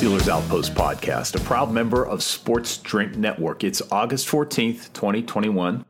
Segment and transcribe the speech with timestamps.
[0.00, 3.62] Steelers Outpost podcast, a proud member of Sports Drink Network.
[3.62, 5.84] It's August 14th, 2021.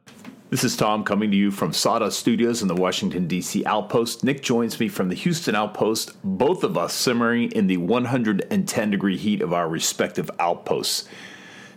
[0.48, 3.64] This is Tom coming to you from Sawdust Studios in the Washington, D.C.
[3.66, 4.24] Outpost.
[4.24, 9.16] Nick joins me from the Houston Outpost, both of us simmering in the 110 degree
[9.16, 11.08] heat of our respective outposts.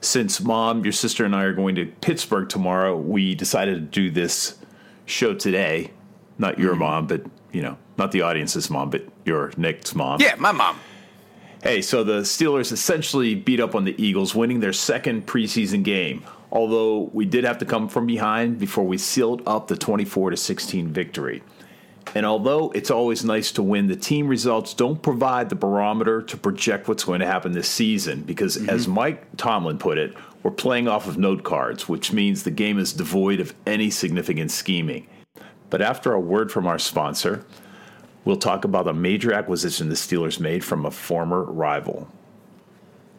[0.02, 4.10] Since mom, your sister, and I are going to Pittsburgh tomorrow, we decided to do
[4.10, 4.58] this
[5.06, 5.92] show today.
[6.40, 6.80] Not your mm-hmm.
[6.80, 10.20] mom, but, you know, not the audience's mom, but your Nick's mom.
[10.20, 10.80] Yeah, my mom.
[11.64, 16.22] Hey, so the Steelers essentially beat up on the Eagles, winning their second preseason game.
[16.52, 20.36] Although we did have to come from behind before we sealed up the 24 to
[20.38, 21.42] 16 victory.
[22.16, 26.36] And although it's always nice to win, the team results don't provide the barometer to
[26.36, 28.70] project what's going to happen this season because mm-hmm.
[28.70, 32.78] as Mike Tomlin put it, we're playing off of note cards, which means the game
[32.78, 35.08] is devoid of any significant scheming.
[35.70, 37.46] But after a word from our sponsor,
[38.26, 42.10] we'll talk about a major acquisition the Steelers made from a former rival.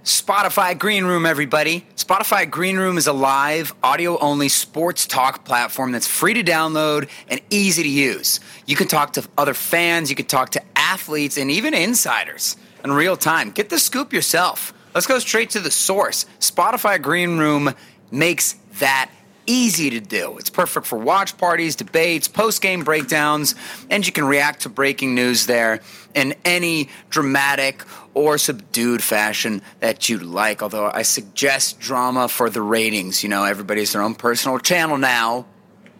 [0.05, 1.87] Spotify Green Room, everybody.
[1.97, 7.09] Spotify Green Room is a live, audio only sports talk platform that's free to download
[7.29, 8.39] and easy to use.
[8.67, 12.93] You can talk to other fans, you can talk to athletes, and even insiders in
[12.93, 13.51] real time.
[13.51, 14.75] Get the scoop yourself.
[14.95, 16.27] Let's go straight to the source.
[16.39, 17.75] Spotify Green Room
[18.11, 19.11] makes that
[19.47, 20.37] easy to do.
[20.39, 23.55] It's perfect for watch parties, debates, post game breakdowns,
[23.91, 25.81] and you can react to breaking news there
[26.15, 27.83] in any dramatic
[28.15, 30.63] or subdued fashion that you'd like.
[30.63, 33.23] Although I suggest drama for the ratings.
[33.23, 35.47] You know, everybody's their own personal channel now.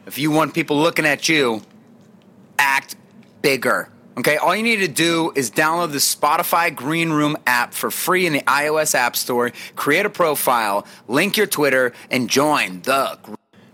[0.07, 1.63] If you want people looking at you,
[2.59, 2.97] act
[3.43, 3.89] bigger.
[4.17, 8.27] Okay, all you need to do is download the Spotify Green Room app for free
[8.27, 13.19] in the iOS App Store, create a profile, link your Twitter, and join the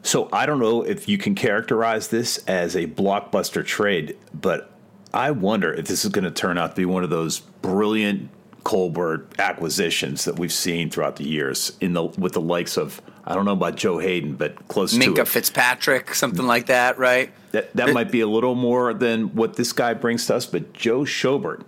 [0.02, 4.72] So I don't know if you can characterize this as a blockbuster trade, but
[5.12, 8.30] I wonder if this is going to turn out to be one of those brilliant
[8.64, 13.34] Colbert acquisitions that we've seen throughout the years in the with the likes of I
[13.34, 15.28] don't know about Joe Haden, but close Minkah to it.
[15.28, 17.30] Fitzpatrick, something like that, right?
[17.52, 20.72] That that might be a little more than what this guy brings to us, but
[20.72, 21.62] Joe Schobert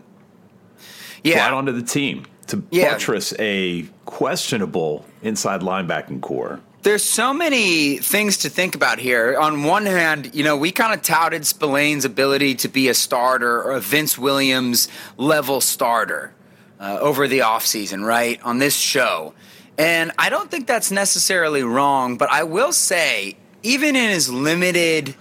[1.24, 1.48] Yeah.
[1.48, 2.92] brought onto the team to Yeah.
[2.92, 6.60] buttress a questionable inside linebacking corps.
[6.82, 9.36] There's so many things to think about here.
[9.40, 13.62] On one hand, you know, we kind of touted Spillane's ability to be a starter
[13.62, 16.32] or a Vince Williams level starter
[16.80, 18.40] uh, over the offseason, right?
[18.42, 19.32] On this show.
[19.78, 25.14] And I don't think that's necessarily wrong, but I will say, even in his limited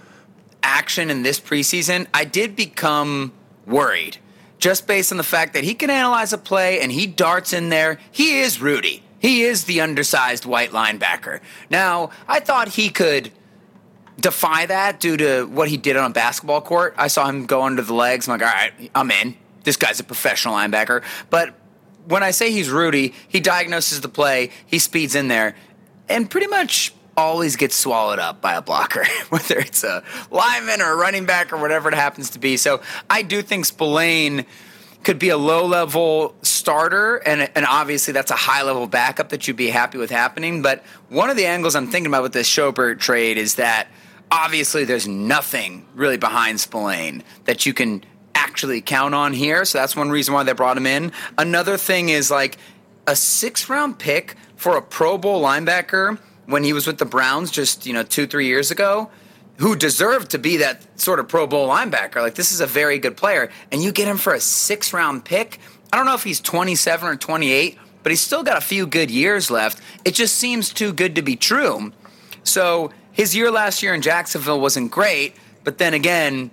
[0.72, 3.32] action in this preseason, I did become
[3.66, 4.18] worried
[4.58, 7.68] just based on the fact that he can analyze a play and he darts in
[7.68, 7.98] there.
[8.10, 9.02] He is Rudy.
[9.18, 11.40] He is the undersized white linebacker.
[11.68, 13.30] Now, I thought he could
[14.18, 16.94] defy that due to what he did on a basketball court.
[16.96, 18.28] I saw him go under the legs.
[18.28, 19.36] I'm like, all right, I'm in.
[19.64, 21.02] This guy's a professional linebacker.
[21.28, 21.54] But
[22.06, 25.54] when I say he's Rudy, he diagnoses the play, he speeds in there,
[26.08, 30.92] and pretty much always gets swallowed up by a blocker, whether it's a lineman or
[30.92, 32.56] a running back or whatever it happens to be.
[32.56, 32.80] So
[33.10, 34.46] I do think Spillane
[35.02, 39.46] could be a low level starter, and, and obviously that's a high level backup that
[39.46, 40.62] you'd be happy with happening.
[40.62, 43.88] But one of the angles I'm thinking about with this Schobert trade is that
[44.30, 49.64] obviously there's nothing really behind Spillane that you can actually count on here.
[49.64, 51.12] So that's one reason why they brought him in.
[51.36, 52.58] Another thing is like
[53.06, 57.50] a six round pick for a Pro Bowl linebacker when he was with the Browns
[57.50, 59.10] just, you know, two, three years ago,
[59.58, 62.16] who deserved to be that sort of Pro Bowl linebacker.
[62.16, 63.50] Like, this is a very good player.
[63.70, 65.58] And you get him for a six round pick.
[65.92, 69.10] I don't know if he's 27 or 28, but he's still got a few good
[69.10, 69.80] years left.
[70.04, 71.92] It just seems too good to be true.
[72.44, 76.50] So his year last year in Jacksonville wasn't great, but then again,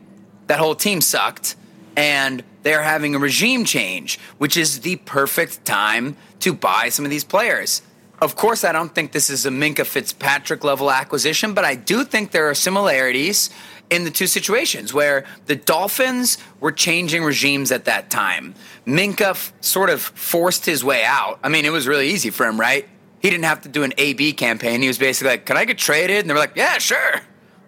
[0.47, 1.55] that whole team sucked.
[1.95, 7.11] And they're having a regime change, which is the perfect time to buy some of
[7.11, 7.81] these players.
[8.21, 12.03] Of course, I don't think this is a Minkah Fitzpatrick level acquisition, but I do
[12.03, 13.49] think there are similarities.
[13.89, 18.53] in the two situations where the Dolphins were changing regimes at that time.
[18.85, 21.39] Minkah f- sort of forced his way out.
[21.43, 22.87] I mean, it was really easy for him, right?
[23.19, 24.83] He didn't have to do an AB campaign.
[24.83, 26.19] He was basically like, Can I get traded?
[26.19, 27.21] And they were like, Yeah, sure.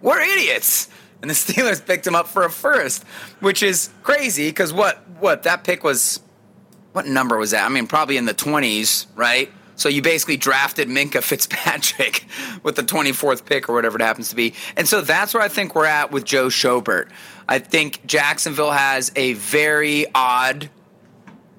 [0.03, 0.89] We're idiots.
[1.23, 3.03] And the Steelers picked him up for a first,
[3.39, 6.19] which is crazy because what what that pick was
[6.91, 7.65] what number was that?
[7.65, 9.51] I mean, probably in the 20s, right?
[9.81, 12.25] So you basically drafted Minkah Fitzpatrick
[12.63, 14.53] with the 24th pick or whatever it happens to be.
[14.77, 17.09] And so that's where I think we're at with Joe Schobert.
[17.49, 20.69] I think Jacksonville has a very odd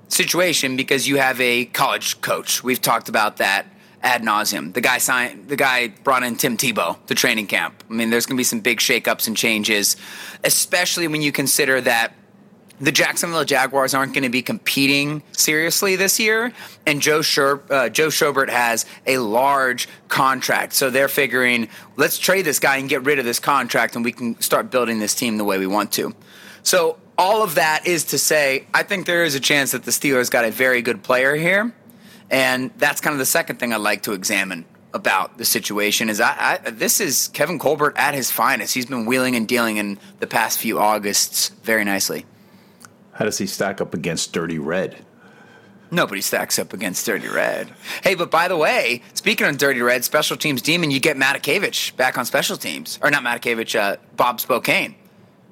[0.06, 2.62] situation because you have a college coach.
[2.62, 3.66] We've talked about that
[4.04, 4.72] ad nauseum.
[4.72, 5.48] The guy signed.
[5.48, 7.82] The guy brought in Tim Tebow to training camp.
[7.90, 9.96] I mean, there's going to be some big shakeups and changes,
[10.44, 12.14] especially when you consider that
[12.82, 16.52] the Jacksonville Jaguars aren't going to be competing seriously this year,
[16.84, 22.44] and Joe Sher- uh, Joe Schobert has a large contract, so they're figuring let's trade
[22.44, 25.36] this guy and get rid of this contract, and we can start building this team
[25.36, 26.12] the way we want to.
[26.64, 29.92] So all of that is to say, I think there is a chance that the
[29.92, 31.72] Steelers got a very good player here,
[32.30, 36.20] and that's kind of the second thing I'd like to examine about the situation is
[36.20, 38.74] I, I, this is Kevin Colbert at his finest.
[38.74, 42.26] He's been wheeling and dealing in the past few Augusts very nicely.
[43.22, 44.96] How does he stack up against Dirty Red?
[45.92, 47.72] Nobody stacks up against Dirty Red.
[48.02, 51.94] Hey, but by the way, speaking of Dirty Red, special teams demon, you get Matakevich
[51.96, 52.98] back on special teams.
[53.00, 54.96] Or not Matakevich, uh, Bob Spokane.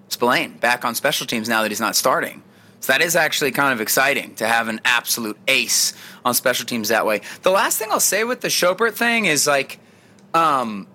[0.09, 2.43] Spillane back on special teams now that he's not starting.
[2.81, 5.93] So that is actually kind of exciting to have an absolute ace
[6.25, 7.21] on special teams that way.
[7.43, 9.79] The last thing I'll say with the Schobert thing is like,
[10.35, 10.89] um,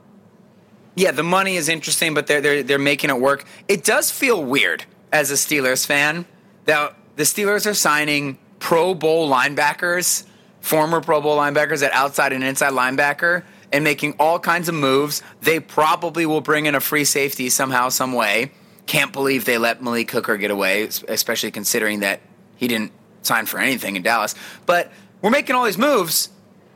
[0.95, 3.45] yeah, the money is interesting, but they're, they're, they're making it work.
[3.69, 4.83] It does feel weird
[5.13, 6.25] as a Steelers fan
[6.65, 10.25] that the Steelers are signing Pro Bowl linebackers,
[10.59, 15.21] former Pro Bowl linebackers at outside and inside linebacker, and making all kinds of moves.
[15.41, 18.51] They probably will bring in a free safety somehow, some way.
[18.85, 22.21] Can't believe they let Malik Hooker get away, especially considering that
[22.55, 22.91] he didn't
[23.21, 24.35] sign for anything in Dallas.
[24.65, 24.91] But
[25.21, 26.29] we're making all these moves,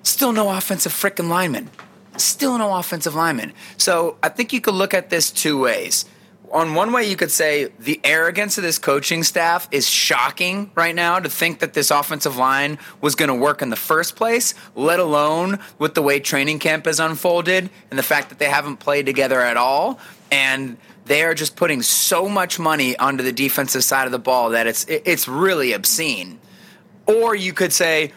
[0.03, 1.69] still no offensive frickin' lineman.
[2.17, 3.53] Still no offensive lineman.
[3.77, 6.05] So I think you could look at this two ways
[6.51, 10.95] on one way you could say the arrogance of this coaching staff is shocking right
[10.95, 14.53] now to think that this offensive line was going to work in the first place,
[14.75, 18.77] let alone with the way training camp has unfolded and the fact that they haven't
[18.77, 19.99] played together at all
[20.31, 24.51] and they are just putting so much money onto the defensive side of the ball
[24.51, 26.39] that it's it's really obscene.
[27.07, 28.11] Or you could say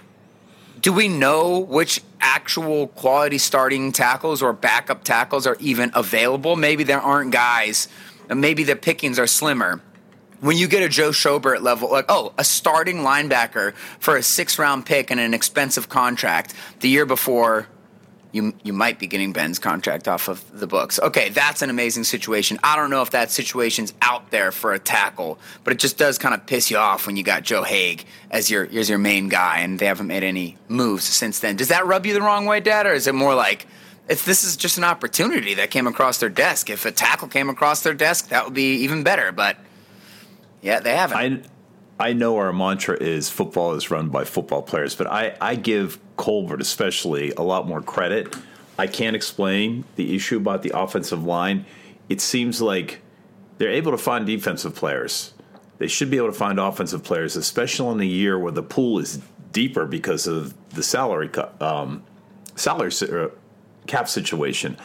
[0.82, 6.56] do we know which actual quality starting tackles or backup tackles are even available?
[6.56, 7.86] Maybe there aren't guys
[8.40, 9.80] maybe the pickings are slimmer.
[10.40, 14.58] When you get a Joe Schobert level, like, oh, a starting linebacker for a six
[14.58, 17.68] round pick and an expensive contract the year before,
[18.32, 20.98] you, you might be getting Ben's contract off of the books.
[20.98, 22.58] Okay, that's an amazing situation.
[22.64, 26.18] I don't know if that situation's out there for a tackle, but it just does
[26.18, 29.28] kind of piss you off when you got Joe Haeg as your as your main
[29.28, 31.56] guy, and they haven't made any moves since then.
[31.56, 33.66] Does that rub you the wrong way, Dad, or is it more like
[34.08, 36.70] it's this is just an opportunity that came across their desk.
[36.70, 39.32] If a tackle came across their desk, that would be even better.
[39.32, 39.56] But
[40.60, 41.16] yeah, they haven't.
[41.98, 45.54] I I know our mantra is football is run by football players, but I, I
[45.54, 48.34] give Colbert especially a lot more credit.
[48.78, 51.64] I can't explain the issue about the offensive line.
[52.08, 53.00] It seems like
[53.58, 55.32] they're able to find defensive players.
[55.78, 58.98] They should be able to find offensive players, especially in a year where the pool
[58.98, 59.20] is
[59.52, 62.02] deeper because of the salary cut, um,
[62.56, 63.28] salary uh,
[63.86, 64.76] cap situation.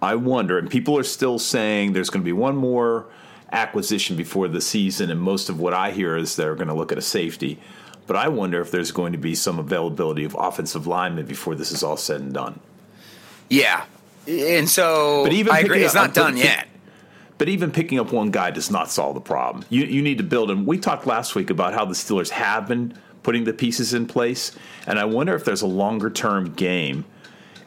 [0.00, 3.06] I wonder, and people are still saying there's going to be one more
[3.52, 6.90] acquisition before the season, and most of what I hear is they're going to look
[6.90, 7.60] at a safety.
[8.06, 11.70] But I wonder if there's going to be some availability of offensive linemen before this
[11.70, 12.58] is all said and done.
[13.48, 13.84] Yeah,
[14.26, 15.84] and so but even I agree.
[15.84, 16.68] It's up- not done yet.
[17.38, 19.64] But even picking up one guy does not solve the problem.
[19.68, 20.64] You you need to build him.
[20.64, 24.52] We talked last week about how the Steelers have been putting the pieces in place,
[24.86, 27.04] and I wonder if there's a longer term game.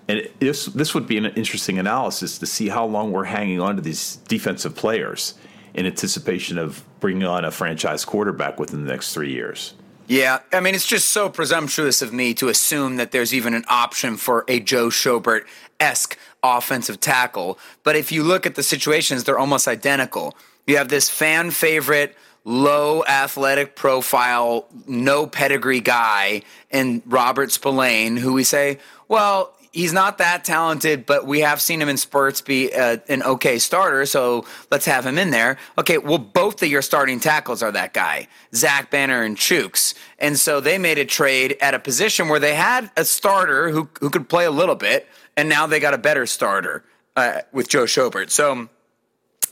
[0.08, 3.76] And this this would be an interesting analysis to see how long we're hanging on
[3.76, 5.34] to these defensive players
[5.74, 9.74] in anticipation of bringing on a franchise quarterback within the next three years.
[10.08, 13.66] Yeah, I mean, it's just so presumptuous of me to assume that there's even an
[13.68, 15.46] option for a Joe Schobert
[15.80, 17.58] esque offensive tackle.
[17.84, 20.38] But if you look at the situations, they're almost identical.
[20.68, 28.34] You have this fan favorite, low athletic profile, no pedigree guy in Robert Spillane, who
[28.34, 32.74] we say, well, he's not that talented, but we have seen him in spurts be
[32.74, 35.58] uh, an okay starter, so let's have him in there.
[35.78, 39.94] Okay, well, both of your starting tackles are that guy, Zach Banner and Chuks.
[40.18, 43.90] And so they made a trade at a position where they had a starter who,
[44.00, 46.86] who could play a little bit, and now they got a better starter
[47.18, 48.30] uh, with Joe Schobert.
[48.32, 48.70] So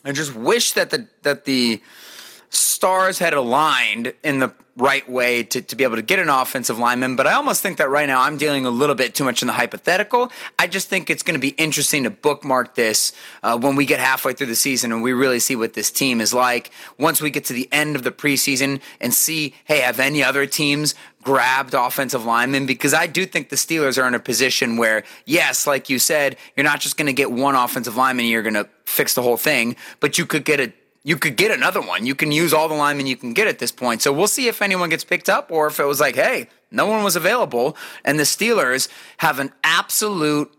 [0.06, 1.82] I just wish that the that the
[2.56, 6.80] stars had aligned in the right way to, to be able to get an offensive
[6.80, 7.16] lineman.
[7.16, 9.48] But I almost think that right now I'm dealing a little bit too much in
[9.48, 10.32] the hypothetical.
[10.58, 14.00] I just think it's going to be interesting to bookmark this uh, when we get
[14.00, 16.72] halfway through the season and we really see what this team is like.
[16.98, 20.48] Once we get to the end of the preseason and see, hey, have any other
[20.48, 22.66] teams grabbed offensive linemen?
[22.66, 26.36] Because I do think the Steelers are in a position where, yes, like you said,
[26.58, 29.38] you're not just going to get one offensive lineman, you're going to fix the whole
[29.38, 32.06] thing, but you could get a you could get another one.
[32.06, 34.02] You can use all the linemen you can get at this point.
[34.02, 36.88] So we'll see if anyone gets picked up or if it was like, hey, no
[36.88, 37.76] one was available.
[38.06, 40.52] And the Steelers have an absolute,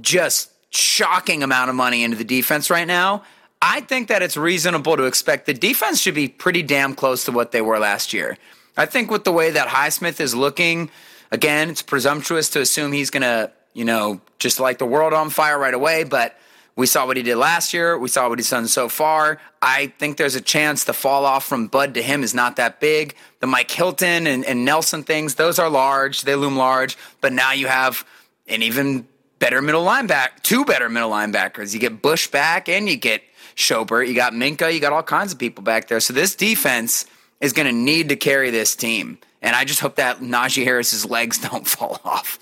[0.00, 3.22] just shocking amount of money into the defense right now.
[3.62, 7.32] I think that it's reasonable to expect the defense should be pretty damn close to
[7.32, 8.38] what they were last year.
[8.76, 10.90] I think with the way that Highsmith is looking,
[11.30, 15.30] again, it's presumptuous to assume he's going to, you know, just light the world on
[15.30, 16.36] fire right away, but
[16.76, 17.98] we saw what he did last year.
[17.98, 19.38] We saw what he's done so far.
[19.60, 22.80] I think there's a chance the fall off from Bud to him is not that
[22.80, 23.14] big.
[23.40, 26.22] The Mike Hilton and, and Nelson things, those are large.
[26.22, 26.96] They loom large.
[27.20, 28.06] But now you have
[28.48, 29.06] an even
[29.38, 31.74] better middle linebacker, two better middle linebackers.
[31.74, 33.22] You get Bush back and you get
[33.56, 34.08] Schobert.
[34.08, 34.72] You got Minkah.
[34.72, 36.00] You got all kinds of people back there.
[36.00, 37.06] So this defense
[37.40, 39.18] is going to need to carry this team.
[39.42, 42.38] And I just hope that Najee Harris's legs don't fall off.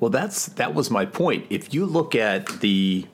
[0.00, 1.46] Well, that's that was my point.
[1.50, 3.06] If you look at the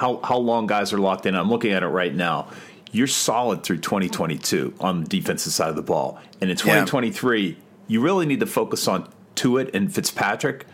[0.00, 1.36] how how long guys are locked in.
[1.36, 2.48] I'm looking at it right now.
[2.90, 7.54] You're solid through 2022 on the defensive side of the ball, and in 2023, yeah.
[7.86, 10.64] you really need to focus on Tuitt and Fitzpatrick,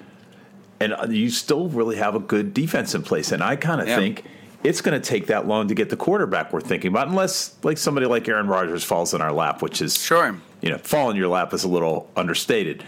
[0.78, 3.32] and uh, you still really have a good defense in place.
[3.32, 3.96] And I kind of yeah.
[3.96, 4.24] think
[4.62, 7.78] it's going to take that long to get the quarterback we're thinking about, unless like
[7.78, 11.16] somebody like Aaron Rodgers falls in our lap, which is sure, you know, fall in
[11.16, 12.84] your lap is a little understated.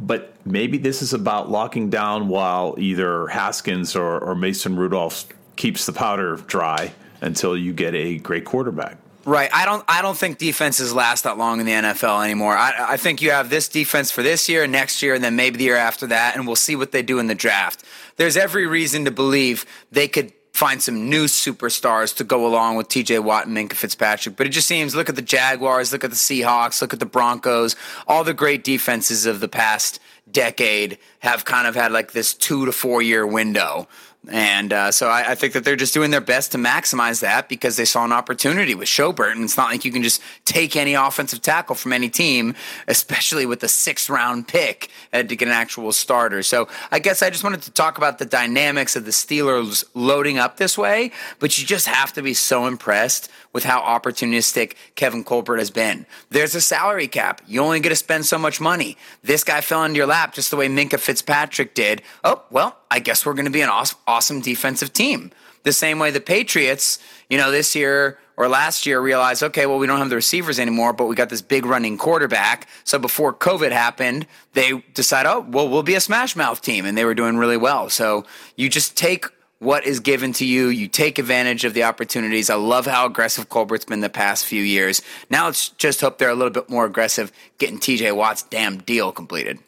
[0.00, 5.86] But maybe this is about locking down while either Haskins or, or Mason Rudolph keeps
[5.86, 8.98] the powder dry until you get a great quarterback.
[9.24, 9.48] Right.
[9.54, 9.82] I don't.
[9.88, 12.54] I don't think defenses last that long in the NFL anymore.
[12.56, 15.56] I, I think you have this defense for this year, next year, and then maybe
[15.56, 17.84] the year after that, and we'll see what they do in the draft.
[18.16, 22.88] There's every reason to believe they could find some new superstars to go along with
[22.88, 24.36] TJ Watt and Minkah Fitzpatrick.
[24.36, 27.06] But it just seems look at the Jaguars, look at the Seahawks, look at the
[27.06, 27.74] Broncos,
[28.06, 29.98] all the great defenses of the past
[30.30, 33.88] decade have kind of had like this two to four year window
[34.30, 37.48] and uh, so I, I, think that they're just doing their best to maximize that
[37.48, 39.32] because they saw an opportunity with Schobert.
[39.32, 42.54] And it's not like you can just take any offensive tackle from any team,
[42.88, 46.42] especially with a sixth round pick uh, to get an actual starter.
[46.42, 50.38] So I guess I just wanted to talk about the dynamics of the Steelers loading
[50.38, 55.22] up this way, but you just have to be so impressed with how opportunistic Kevin
[55.22, 56.06] Colbert has been.
[56.30, 57.40] There's a salary cap.
[57.46, 58.96] You only get to spend so much money.
[59.22, 62.02] This guy fell into your lap just the way Minkah Fitzpatrick did.
[62.24, 63.98] Oh, well, I guess we're going to be an awesome
[64.40, 65.30] defensive team.
[65.62, 66.98] The same way the Patriots,
[67.30, 70.58] you know, this year or last year realized, okay, well, we don't have the receivers
[70.58, 72.68] anymore, but we got this big running quarterback.
[72.84, 76.84] So before COVID happened, they decided, oh, well, we'll be a smash mouth team.
[76.84, 77.88] And they were doing really well.
[77.88, 79.26] So you just take
[79.58, 80.68] what is given to you.
[80.68, 82.50] You take advantage of the opportunities.
[82.50, 85.00] I love how aggressive Colbert's been the past few years.
[85.30, 89.12] Now let's just hope they're a little bit more aggressive getting TJ Watt's damn deal
[89.12, 89.60] completed.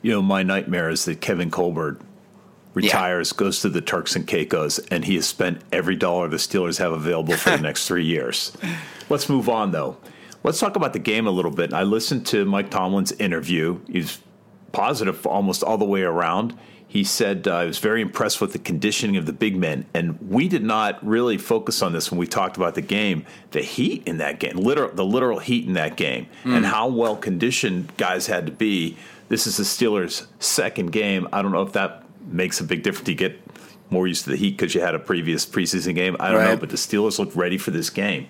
[0.00, 2.00] You know, my nightmare is that Kevin Colbert
[2.74, 3.38] retires, yeah.
[3.38, 6.92] goes to the Turks and Caicos, and he has spent every dollar the Steelers have
[6.92, 8.56] available for the next three years.
[9.08, 9.96] Let's move on, though.
[10.44, 11.72] Let's talk about the game a little bit.
[11.72, 13.80] I listened to Mike Tomlin's interview.
[13.88, 14.20] He's
[14.72, 16.58] positive almost all the way around.
[16.88, 20.18] He said uh, I was very impressed with the conditioning of the big men, and
[20.28, 23.24] we did not really focus on this when we talked about the game.
[23.52, 26.54] The heat in that game, literal, the literal heat in that game, mm.
[26.54, 28.98] and how well conditioned guys had to be.
[29.28, 31.26] This is the Steelers' second game.
[31.32, 33.40] I don't know if that makes a big difference to get
[33.90, 36.16] more used to the heat because you had a previous preseason game.
[36.18, 36.50] I don't right.
[36.50, 38.28] know, but the Steelers looked ready for this game.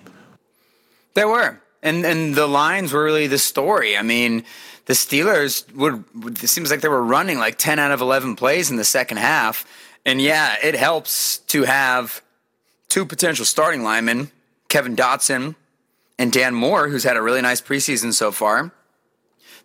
[1.13, 3.97] They were, and and the lines were really the story.
[3.97, 4.43] I mean
[4.85, 6.03] the Steelers would,
[6.43, 9.17] it seems like they were running like 10 out of 11 plays in the second
[9.17, 9.65] half.
[10.05, 12.21] And yeah, it helps to have
[12.89, 14.31] two potential starting linemen,
[14.67, 15.55] Kevin Dotson
[16.19, 18.71] and Dan Moore, who's had a really nice preseason so far.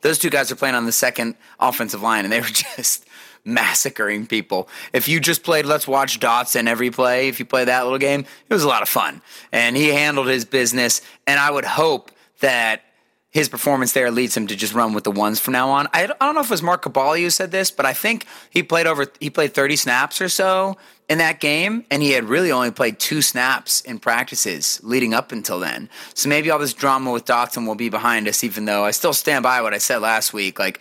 [0.03, 3.05] Those two guys are playing on the second offensive line, and they were just
[3.45, 4.69] massacring people.
[4.93, 8.21] If you just played Let's Watch Dotson every play, if you play that little game,
[8.49, 9.23] it was a lot of fun.
[9.53, 12.83] And he handled his business, and I would hope that
[13.31, 15.87] his performance there leads him to just run with the ones from now on.
[15.93, 18.63] I, don't know if it was Mark Kaboly who said this, but I think he
[18.63, 20.77] played over he played 30 snaps or so
[21.09, 25.31] in that game, and he had really only played two snaps in practices leading up
[25.31, 25.91] until then.
[26.15, 29.13] So maybe all this drama with Dotson will be behind us, even though I still
[29.13, 30.59] stand by what I said last week.
[30.59, 30.81] Like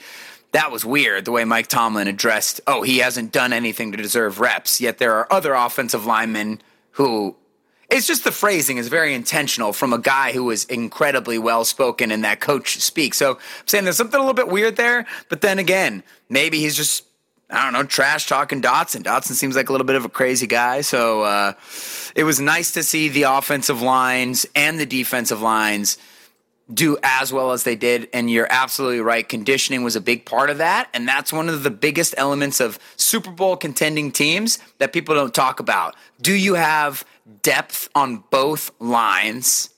[0.57, 4.39] that was weird the way Mike Tomlin addressed, oh, he hasn't done anything to deserve
[4.39, 6.59] reps, yet there are other offensive linemen
[6.93, 7.35] who
[7.91, 12.11] It's just the phrasing is very intentional from a guy who is incredibly well spoken
[12.11, 13.17] and that coach speaks.
[13.17, 16.75] So I'm saying there's something a little bit weird there, but then again, maybe he's
[16.75, 17.03] just
[17.49, 19.03] I don't know, trash talking Dotson.
[19.03, 20.81] Dotson seems like a little bit of a crazy guy.
[20.81, 21.53] So uh,
[22.13, 25.97] it was nice to see the offensive lines and the defensive lines
[26.73, 28.09] do as well as they did.
[28.13, 29.27] And you're absolutely right.
[29.27, 30.89] Conditioning was a big part of that.
[30.93, 35.33] And that's one of the biggest elements of Super Bowl contending teams that people don't
[35.33, 35.95] talk about.
[36.21, 37.05] Do you have
[37.41, 39.69] depth on both lines?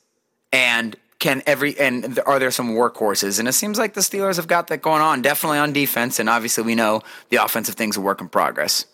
[0.52, 3.40] And can every and are there some workhorses?
[3.40, 6.30] And it seems like the Steelers have got that going on, definitely on defense, and
[6.30, 8.86] obviously we know the offensive things are work in progress.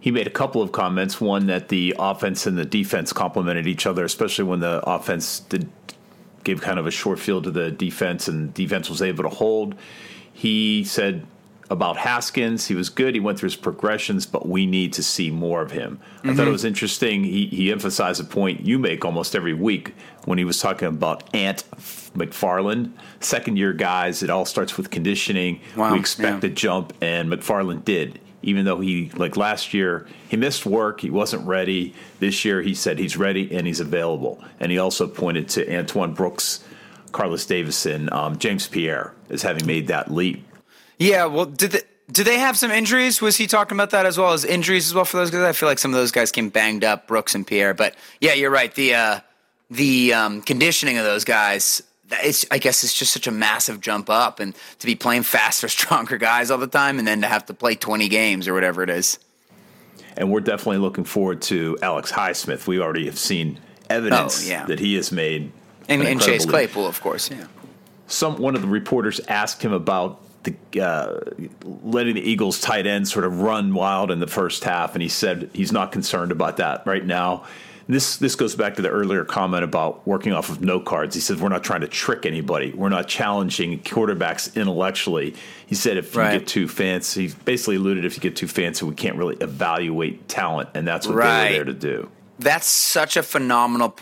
[0.00, 1.20] He made a couple of comments.
[1.20, 5.70] One that the offense and the defense complemented each other, especially when the offense did
[6.44, 9.74] give kind of a short field to the defense, and defense was able to hold.
[10.32, 11.26] He said
[11.70, 12.66] about Haskins.
[12.66, 13.14] He was good.
[13.14, 15.98] He went through his progressions, but we need to see more of him.
[16.18, 16.30] Mm-hmm.
[16.30, 17.24] I thought it was interesting.
[17.24, 19.94] He, he emphasized a point you make almost every week
[20.26, 21.64] when he was talking about Ant
[22.14, 24.22] McFarland, second year guys.
[24.22, 25.60] It all starts with conditioning.
[25.76, 26.50] Wow, we expect yeah.
[26.50, 28.20] a jump, and McFarland did.
[28.42, 31.94] Even though he, like last year, he missed work, he wasn't ready.
[32.18, 34.42] This year, he said he's ready and he's available.
[34.60, 36.64] And he also pointed to Antoine Brooks,
[37.12, 40.46] Carlos Davison, um, James Pierre as having made that leap
[41.02, 41.80] yeah, well, did they,
[42.10, 43.20] do they have some injuries?
[43.20, 45.42] Was he talking about that as well as injuries as well for those guys?
[45.42, 47.74] I feel like some of those guys came banged up, Brooks and Pierre.
[47.74, 48.72] But yeah, you're right.
[48.72, 49.20] The uh,
[49.70, 51.82] the um, conditioning of those guys,
[52.22, 55.68] it's I guess it's just such a massive jump up, and to be playing faster,
[55.78, 58.82] stronger guys all the time, and then to have to play 20 games or whatever
[58.82, 59.18] it is.
[60.16, 62.66] And we're definitely looking forward to Alex Highsmith.
[62.66, 64.66] We already have seen evidence Oh, yeah.
[64.66, 65.50] that he has made,
[65.88, 66.50] And, an and Chase leap.
[66.50, 67.30] Claypool, of course.
[67.30, 67.46] Yeah.
[68.08, 71.20] some one of the reporters asked him about the uh,
[71.82, 75.08] letting the Eagles tight end sort of run wild in the first half, and he
[75.08, 77.44] said he's not concerned about that right now.
[77.92, 81.14] This this goes back to the earlier comment about working off of no cards.
[81.14, 82.72] He said we're not trying to trick anybody.
[82.72, 85.34] We're not challenging quarterbacks intellectually.
[85.66, 86.32] He said if Right.
[86.32, 89.36] you get too fancy, he basically alluded if you get too fancy, we can't really
[89.36, 91.50] evaluate talent, and that's what Right.
[91.50, 92.08] they were there to do.
[92.38, 93.94] That's such a phenomenal.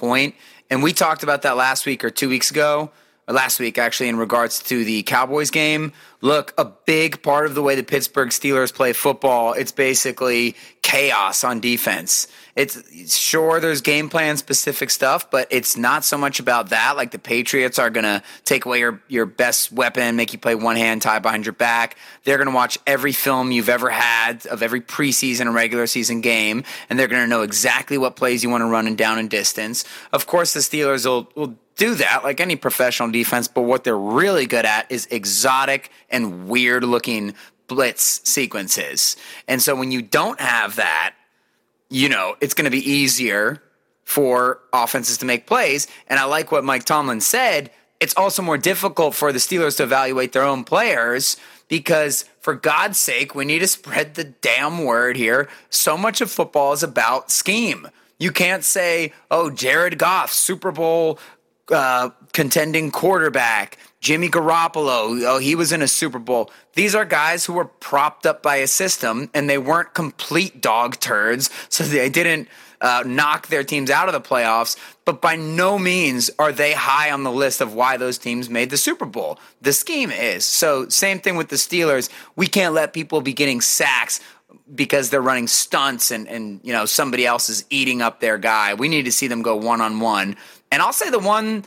[0.71, 2.93] And we talked about that last week or two weeks ago,
[3.33, 5.93] last week actually, in regards to the Cowboys game.
[6.23, 11.45] Look, a big part of the way the Pittsburgh Steelers play football, it's basically chaos
[11.45, 12.27] on defense.
[12.57, 16.97] It's sure there's game plan specific stuff, but it's not so much about that.
[16.97, 20.77] Like the Patriots are gonna take away your, your best weapon, make you play one
[20.77, 21.97] hand tied behind your back.
[22.25, 26.65] They're gonna watch every film you've ever had of every preseason and regular season game,
[26.91, 29.85] and they're gonna know exactly what plays you want to run and down and distance.
[30.13, 33.97] Of course, the Steelers will, will do that like any professional defense, but what they're
[33.97, 37.35] really good at is exotic and weird looking
[37.69, 39.17] blitz sequences.
[39.49, 41.15] And so when you don't have that,
[41.89, 43.63] you know, it's going to be easier
[44.05, 45.87] for offenses to make plays.
[46.07, 47.71] And I like what Mike Tomlin said.
[47.99, 51.39] It's also more difficult for the Steelers to evaluate their own players
[51.69, 55.49] because, for God's sake, we need to spread the damn word here.
[55.71, 57.89] So much of football is about scheme.
[58.19, 61.19] You can't say, oh, Jared Goff, Super Bowl
[61.71, 65.23] uh, contending quarterback, Jimmy Garoppolo.
[65.27, 66.51] Oh, he was in a Super Bowl.
[66.75, 70.99] These are guys who were propped up by a system, and they weren't complete dog
[71.01, 72.49] turds, so they didn't
[72.81, 74.77] uh, knock their teams out of the playoffs.
[75.05, 78.71] But by no means are they high on the list of why those teams made
[78.71, 79.39] the Super Bowl.
[79.61, 80.89] The scheme is so.
[80.89, 82.09] Same thing with the Steelers.
[82.37, 84.21] We can't let people be getting sacks
[84.75, 88.75] because they're running stunts and, and you know somebody else is eating up their guy.
[88.75, 90.37] We need to see them go one on one.
[90.73, 91.65] And I'll say the one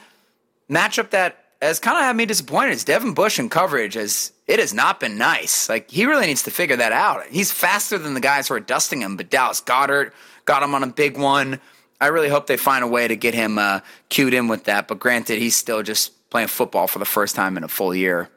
[0.70, 4.60] matchup that has kind of had me disappointed is Devin Bush in coverage as it
[4.60, 5.70] has not been nice.
[5.70, 7.26] Like he really needs to figure that out.
[7.28, 10.12] He's faster than the guys who are dusting him, but Dallas Goedert
[10.46, 11.60] got him on a big one.
[12.02, 14.90] I really hope they find a way to get him uh, cued in with that.
[14.90, 18.30] But granted, he's still just playing football for the first time in a full year.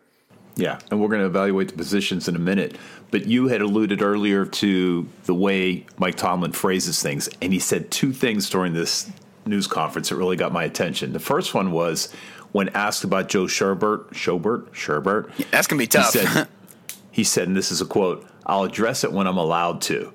[0.56, 2.76] Yeah, and we're going to evaluate the positions in a minute.
[3.10, 7.90] But you had alluded earlier to the way Mike Tomlin phrases things, and he said
[7.90, 9.10] two things during this
[9.44, 11.12] news conference that really got my attention.
[11.12, 12.10] The first one was
[12.52, 15.30] when asked about Joe Sherbert, Schobert, Sherbert.
[15.50, 16.10] That's gonna be He tough.
[16.10, 16.48] said,
[17.10, 20.12] he said, and this is a quote: "I'll address it when I'm allowed to."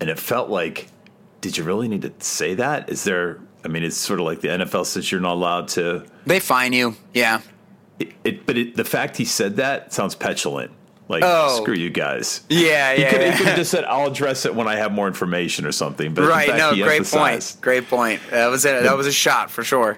[0.00, 0.88] And it felt like,
[1.42, 2.88] did you really need to say that?
[2.88, 3.40] Is there?
[3.64, 6.06] I mean, it's sort of like the NFL says you're not allowed to.
[6.24, 7.40] they fine you, yeah.
[7.98, 10.70] It, it, but it, the fact he said that sounds petulant.
[11.08, 11.60] Like, Oh.
[11.62, 12.40] screw you guys.
[12.48, 13.30] Yeah, He yeah, could, yeah.
[13.30, 16.14] he could have just said, "I'll address it when I have more information" or something.
[16.14, 17.56] But Right, fact no, great point.
[17.60, 18.20] Great point.
[18.30, 19.96] That was a, that was a shot for sure.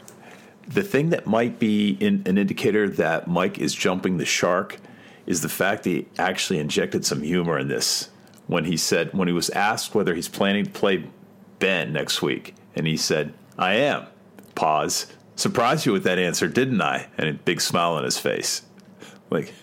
[0.68, 4.76] The thing that might be in, an indicator that Mike is jumping the shark
[5.24, 8.11] is the fact that he actually injected some humor in this
[8.46, 11.04] when he said when he was asked whether he's planning to play
[11.58, 14.06] Ben next week, And he said, I am.
[14.54, 15.06] Pause.
[15.38, 17.07] Surprised you with that answer, didn't I?
[17.16, 18.62] And a big smile on his face.
[19.31, 19.55] Like,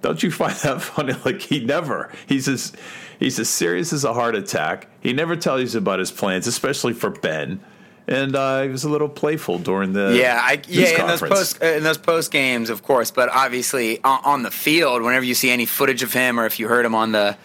[0.00, 1.14] don't you find that funny?
[1.24, 2.12] Like he never.
[2.28, 2.72] He's as
[3.18, 4.86] he's as serious as a heart attack.
[5.00, 7.60] He never tells you about his plans, especially for Ben.
[8.06, 11.00] And uh, he was a little playful during the Yeah, I, yeah.
[11.00, 14.52] In those post uh, in those post games, of course, but obviously on, on the
[14.52, 17.36] field, whenever you see any footage of him, or if you heard him on the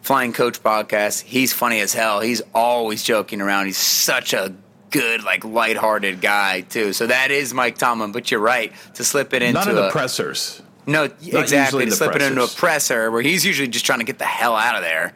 [0.00, 2.20] Flying Coach podcast, he's funny as hell.
[2.20, 3.66] He's always joking around.
[3.66, 4.54] He's such a
[4.90, 6.92] good, like lighthearted guy too.
[6.92, 8.12] So that is Mike Tomlin.
[8.12, 10.62] But you're right to slip it into None of the a, pressers.
[10.86, 14.04] no, usually exactly to slip it into a presser where he's usually just trying to
[14.04, 15.14] get the hell out of there.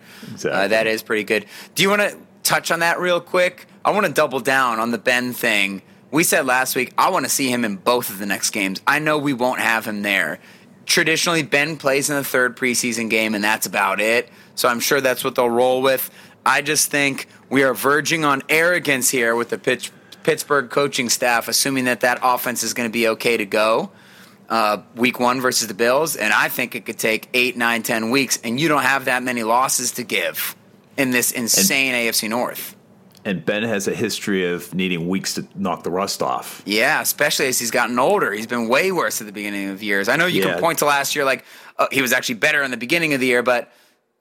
[0.50, 1.46] Uh, that is pretty good.
[1.74, 3.66] Do you want to touch on that real quick?
[3.84, 5.82] I want to double down on the Ben thing.
[6.10, 8.80] We said last week I want to see him in both of the next games.
[8.86, 10.38] I know we won't have him there.
[10.84, 14.28] Traditionally, Ben plays in the third preseason game, and that's about it.
[14.56, 16.10] So I'm sure that's what they'll roll with.
[16.44, 19.90] I just think we are verging on arrogance here with the Pitch,
[20.22, 23.90] Pittsburgh coaching staff, assuming that that offense is going to be okay to go
[24.48, 28.10] uh, week one versus the Bills, and I think it could take eight, nine, ten
[28.10, 30.56] weeks, and you don't have that many losses to give
[30.98, 32.76] in this insane AFC North.
[33.24, 36.60] And Ben has a history of needing weeks to knock the rust off.
[36.66, 38.32] Yeah, especially as he's gotten older.
[38.32, 40.08] He's been way worse at the beginning of years.
[40.08, 40.54] I know you Yeah.
[40.54, 41.44] can point to last year like
[41.78, 43.72] uh, he was actually better in the beginning of the year, but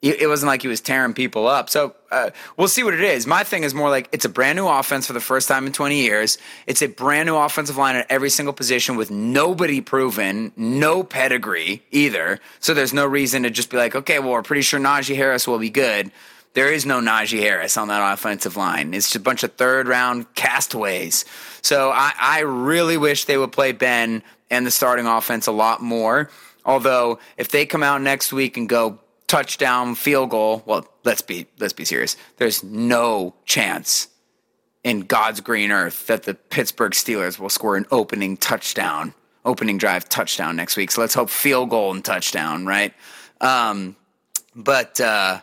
[0.02, 1.70] it wasn't like he was tearing people up.
[1.70, 3.24] So uh, we'll see what it is.
[3.24, 5.72] My thing is more like it's a brand new offense for the first time in
[5.72, 6.38] 20 years.
[6.66, 11.84] It's a brand new offensive line at every single position with nobody proven, no pedigree
[11.92, 12.40] either.
[12.58, 15.46] So there's no reason to just be like, okay, well, we're pretty sure Najee Harris
[15.46, 16.10] will be good.
[16.54, 18.94] There is no Najee Harris on that offensive line.
[18.94, 21.24] It's just a bunch of third round castaways.
[21.62, 25.80] So I, I really wish they would play Ben and the starting offense a lot
[25.80, 26.28] more.
[26.64, 28.98] Although if they come out next week and go
[29.32, 32.18] touchdown field goal, well, let's be let's be serious.
[32.36, 34.08] There's no chance
[34.84, 39.14] in God's green earth that the Pittsburgh Steelers will score an opening touchdown,
[39.46, 40.90] opening drive touchdown next week.
[40.90, 42.92] So let's hope field goal and touchdown, right?
[43.40, 43.96] Um,
[44.54, 45.40] but uh,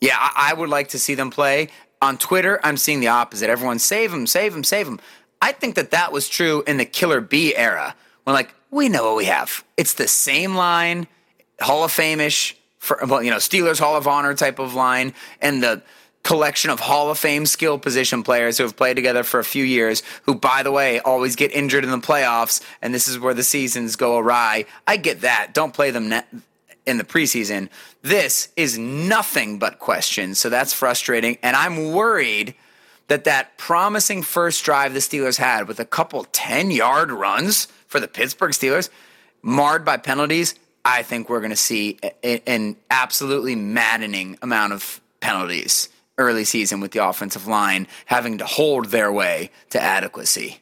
[0.00, 1.66] yeah, I, I would like to see them play.
[2.00, 3.50] On Twitter, I'm seeing the opposite.
[3.50, 5.00] Everyone, save him, save him, save him.
[5.42, 9.02] I think that that was true in the Killer B era when, like, we know
[9.08, 9.64] what we have.
[9.76, 11.08] It's the same line,
[11.60, 15.62] Hall of Fame-ish, for, well, you know, Steelers Hall of Honor type of line, and
[15.62, 15.82] the
[16.22, 19.64] collection of Hall of Fame skill position players who have played together for a few
[19.64, 23.34] years, who, by the way, always get injured in the playoffs, and this is where
[23.34, 24.64] the seasons go awry.
[24.86, 25.52] I get that.
[25.52, 26.12] Don't play them
[26.86, 27.68] in the preseason.
[28.00, 31.36] This is nothing but questions, so that's frustrating.
[31.42, 32.54] And I'm worried
[33.08, 38.00] that that promising first drive the Steelers had with a couple 10 yard runs for
[38.00, 38.88] the Pittsburgh Steelers,
[39.42, 45.00] marred by penalties, I think we're going to see a- an absolutely maddening amount of
[45.20, 45.88] penalties
[46.18, 50.58] early season with the offensive line having to hold their way to adequacy.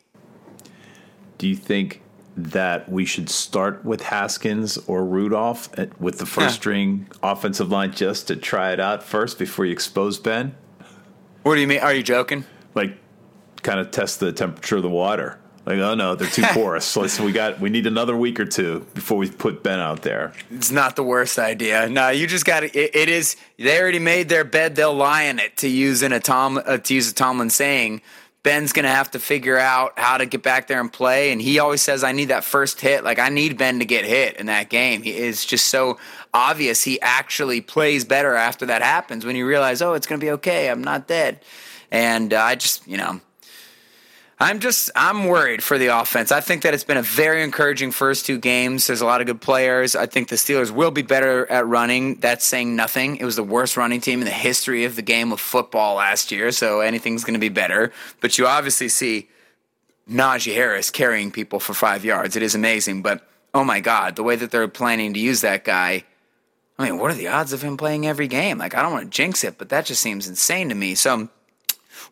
[1.38, 2.02] Do you think
[2.36, 6.60] that we should start with Haskins or Rudolph at- with the first Yeah.
[6.60, 10.54] string offensive line just to try it out first before you expose Ben?
[11.42, 11.80] What do you mean?
[11.80, 12.44] Are you joking?
[12.74, 12.96] Like,
[13.62, 15.38] kind of test the temperature of the water.
[15.68, 16.96] Like, oh no, they're too porous.
[16.96, 20.32] Let's we got we need another week or two before we put Ben out there.
[20.50, 21.90] It's not the worst idea.
[21.90, 22.64] No, you just got.
[22.64, 23.36] It, it is.
[23.58, 24.76] They already made their bed.
[24.76, 25.58] They'll lie in it.
[25.58, 26.56] To use in a Tom.
[26.56, 28.00] Uh, to use a Tomlin saying,
[28.42, 31.32] Ben's to have to figure out how to get back there and play.
[31.32, 33.04] And he always says, "I need that first hit.
[33.04, 35.98] Like I need Ben to get hit in that game." He is just so
[36.32, 36.82] obvious.
[36.82, 40.70] He actually plays better after that happens when you realize, "Oh, it's to be okay.
[40.70, 41.40] I'm not dead."
[41.90, 43.20] And uh, I just, you know,
[44.40, 46.30] I'm just I'm worried for the offense.
[46.30, 48.86] I think that it's been a very encouraging first two games.
[48.86, 49.96] There's a lot of good players.
[49.96, 52.16] I think the Steelers will be better at running.
[52.16, 53.16] That's saying nothing.
[53.16, 56.30] It was the worst running team in the history of the game of football last
[56.30, 57.92] year, so anything's going to be better.
[58.20, 59.28] But you obviously see
[60.08, 62.36] Najee Harris carrying people for 5 yards.
[62.36, 65.64] It is amazing, but oh my god, the way that they're planning to use that
[65.64, 66.04] guy
[66.78, 68.58] I mean, what are the odds of him playing every game?
[68.58, 70.94] Like, I don't want to jinx it, but that just seems insane to me.
[70.94, 71.28] So,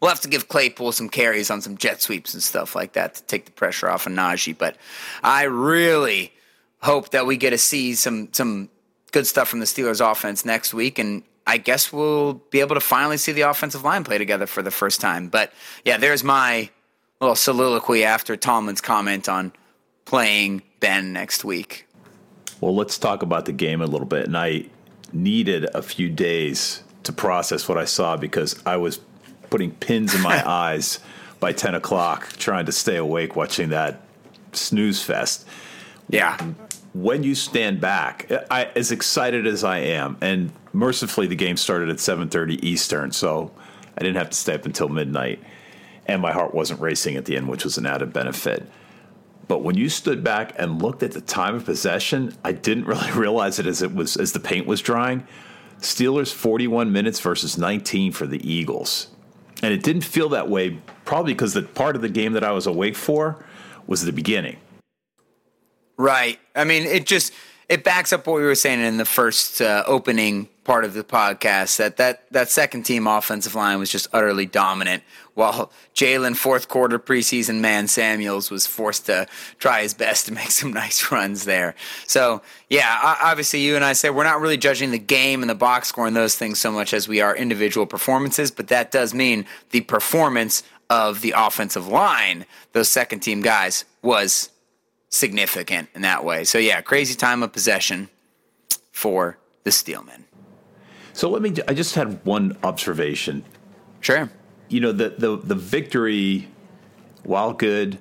[0.00, 3.14] we'll have to give Claypool some carries on some jet sweeps and stuff like that
[3.14, 4.56] to take the pressure off of Najee.
[4.56, 4.76] But
[5.22, 6.32] I really
[6.80, 8.70] hope that we get to see some some
[9.12, 12.80] good stuff from the Steelers offense next week, and I guess we'll be able to
[12.80, 15.28] finally see the offensive line play together for the first time.
[15.28, 15.52] But
[15.84, 16.70] yeah, there's my
[17.20, 19.52] little soliloquy after Tomlin's comment on
[20.04, 21.86] playing Ben next week.
[22.60, 24.26] Well, let's talk about the game a little bit.
[24.26, 24.66] And I
[25.12, 29.00] needed a few days to process what I saw because I was
[29.50, 31.00] putting pins in my eyes
[31.40, 34.00] by 10 o'clock trying to stay awake watching that
[34.52, 35.46] snooze fest.
[36.08, 36.36] Yeah.
[36.94, 41.90] When you stand back, I, as excited as I am, and mercifully the game started
[41.90, 43.50] at 7:30 Eastern, so
[43.98, 45.42] I didn't have to stay up until midnight,
[46.06, 48.66] and my heart wasn't racing at the end, which was an added benefit.
[49.48, 53.12] But when you stood back and looked at the time of possession, I didn't really
[53.12, 55.26] realize it as it was as the paint was drying.
[55.80, 59.08] Steelers 41 minutes versus 19 for the Eagles.
[59.62, 62.52] And it didn't feel that way probably because the part of the game that I
[62.52, 63.44] was awake for
[63.86, 64.58] was the beginning.
[65.96, 66.38] Right.
[66.54, 67.32] I mean, it just
[67.68, 71.04] it backs up what we were saying in the first uh, opening part of the
[71.04, 75.00] podcast that, that that second team offensive line was just utterly dominant
[75.34, 79.28] while Jaylen fourth quarter preseason man Samuels was forced to
[79.60, 81.76] try his best to make some nice runs there.
[82.08, 85.54] So yeah, obviously you and I said we're not really judging the game and the
[85.54, 89.14] box score and those things so much as we are individual performances, but that does
[89.14, 94.50] mean the performance of the offensive line, those second team guys, was
[95.10, 96.42] significant in that way.
[96.42, 98.08] So yeah, crazy time of possession
[98.90, 100.25] for the Steelmen.
[101.16, 101.54] So let me.
[101.66, 103.42] I just had one observation.
[104.00, 104.30] Sure.
[104.68, 106.46] You know the the the victory,
[107.22, 107.96] while good,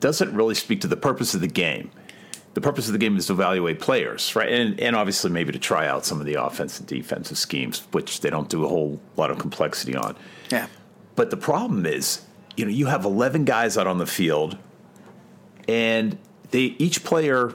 [0.00, 1.92] doesn't really speak to the purpose of the game.
[2.54, 4.52] The purpose of the game is to evaluate players, right?
[4.52, 8.22] And and obviously maybe to try out some of the offensive and defensive schemes, which
[8.22, 10.16] they don't do a whole lot of complexity on.
[10.50, 10.66] Yeah.
[11.14, 12.22] But the problem is,
[12.56, 14.58] you know, you have 11 guys out on the field
[15.68, 16.18] and
[16.50, 17.54] they each player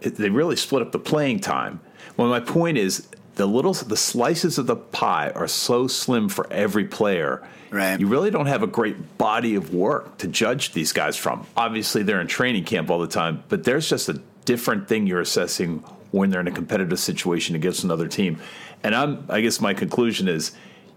[0.00, 1.78] they really split up the playing time.
[2.16, 6.50] Well, my point is the little the slices of the pie are so slim for
[6.52, 7.46] every player.
[7.70, 8.00] Right.
[8.00, 11.46] You really don't have a great body of work to judge these guys from.
[11.56, 15.20] Obviously, they're in training camp all the time, but there's just a different thing you're
[15.20, 15.78] assessing
[16.12, 18.40] when they're in a competitive situation against another team.
[18.82, 20.52] And I'm I guess my conclusion is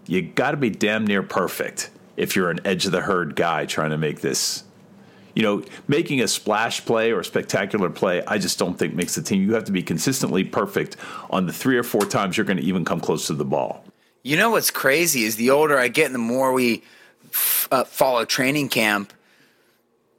[0.06, 3.66] you got to be damn near perfect if you're an edge of the herd guy
[3.66, 4.64] trying to make this
[5.34, 9.14] you know, making a splash play or a spectacular play, I just don't think makes
[9.14, 9.42] the team.
[9.42, 10.96] You have to be consistently perfect
[11.30, 13.84] on the three or four times you're going to even come close to the ball.
[14.22, 16.82] You know what's crazy is the older I get and the more we
[17.32, 19.12] f- uh, follow training camp,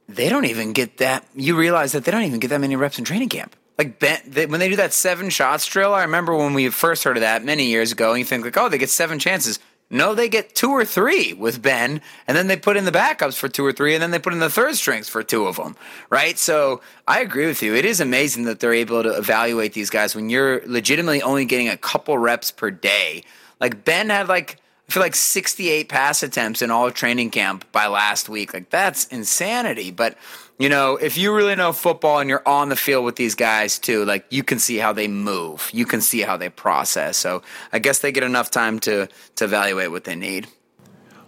[0.08, 1.24] they don't even get that.
[1.34, 3.54] You realize that they don't even get that many reps in training camp.
[3.78, 7.04] Like ben, they, when they do that seven shots drill, I remember when we first
[7.04, 9.58] heard of that many years ago, and you think like, oh, they get seven chances.
[9.92, 13.36] No, they get two or three with Ben, and then they put in the backups
[13.36, 15.56] for two or three, and then they put in the third strings for two of
[15.56, 15.76] them,
[16.08, 16.38] right?
[16.38, 17.74] So I agree with you.
[17.74, 21.68] It is amazing that they're able to evaluate these guys when you're legitimately only getting
[21.68, 23.22] a couple reps per day.
[23.60, 24.56] Like Ben had like
[24.88, 28.52] I feel like 68 pass attempts in all training camp by last week.
[28.54, 29.90] Like that's insanity.
[29.90, 30.16] But
[30.62, 33.80] you know, if you really know football and you're on the field with these guys
[33.80, 37.16] too, like you can see how they move, you can see how they process.
[37.16, 40.46] So I guess they get enough time to to evaluate what they need.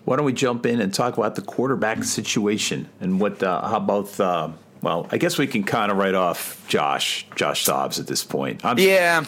[0.04, 3.42] Why don't we jump in and talk about the quarterback situation and what?
[3.42, 4.20] Uh, how about?
[4.20, 4.50] Uh,
[4.82, 8.64] well, I guess we can kind of write off Josh Josh Dobbs at this point.
[8.64, 9.24] I'm, yeah.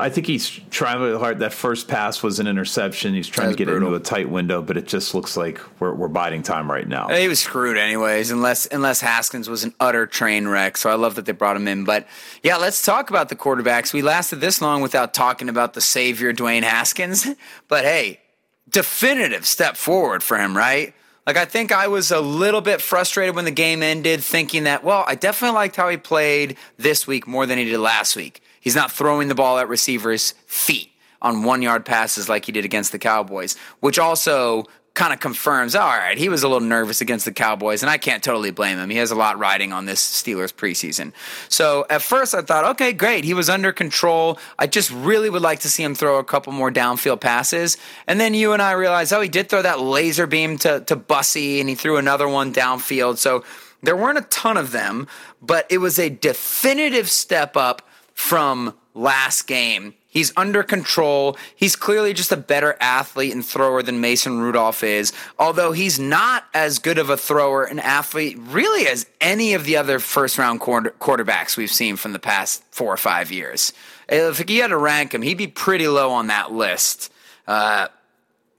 [0.00, 1.40] I think he's trying really hard.
[1.40, 3.14] That first pass was an interception.
[3.14, 3.88] He's trying to get brutal.
[3.88, 7.08] into a tight window, but it just looks like we're, we're biding time right now.
[7.08, 10.76] He was screwed anyways, unless unless Haskins was an utter train wreck.
[10.76, 11.84] So I love that they brought him in.
[11.84, 12.06] But
[12.44, 13.92] yeah, let's talk about the quarterbacks.
[13.92, 17.26] We lasted this long without talking about the savior Dwayne Haskins.
[17.66, 18.20] But hey,
[18.68, 20.94] definitive step forward for him, right?
[21.26, 24.84] Like I think I was a little bit frustrated when the game ended, thinking that
[24.84, 28.42] well, I definitely liked how he played this week more than he did last week.
[28.60, 30.90] He's not throwing the ball at receivers' feet
[31.20, 34.66] on one yard passes like he did against the Cowboys, which also
[34.98, 37.98] kind of confirms all right, he was a little nervous against the Cowboys, and I
[37.98, 38.90] can't totally blame him.
[38.90, 41.12] He has a lot riding on this Steelers preseason.
[41.48, 43.22] So at first I thought, okay, great.
[43.22, 44.38] He was under control.
[44.58, 47.76] I just really would like to see him throw a couple more downfield passes.
[48.08, 50.96] And then you and I realized, oh, he did throw that laser beam to, to
[50.96, 53.18] Bussy, and he threw another one downfield.
[53.18, 53.44] So
[53.84, 55.06] there weren't a ton of them,
[55.40, 57.82] but it was a definitive step up
[58.18, 59.94] from last game.
[60.08, 61.36] He's under control.
[61.54, 66.46] He's clearly just a better athlete and thrower than Mason Rudolph is, although he's not
[66.52, 70.58] as good of a thrower and athlete really as any of the other first round
[70.58, 73.72] quarter- quarterbacks we've seen from the past four or five years.
[74.08, 77.12] If he had to rank him, he'd be pretty low on that list.
[77.46, 77.86] Uh,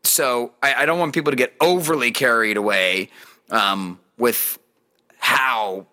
[0.04, 3.10] so I, I, don't want people to get overly carried away
[3.52, 4.58] um, with
[5.18, 5.86] how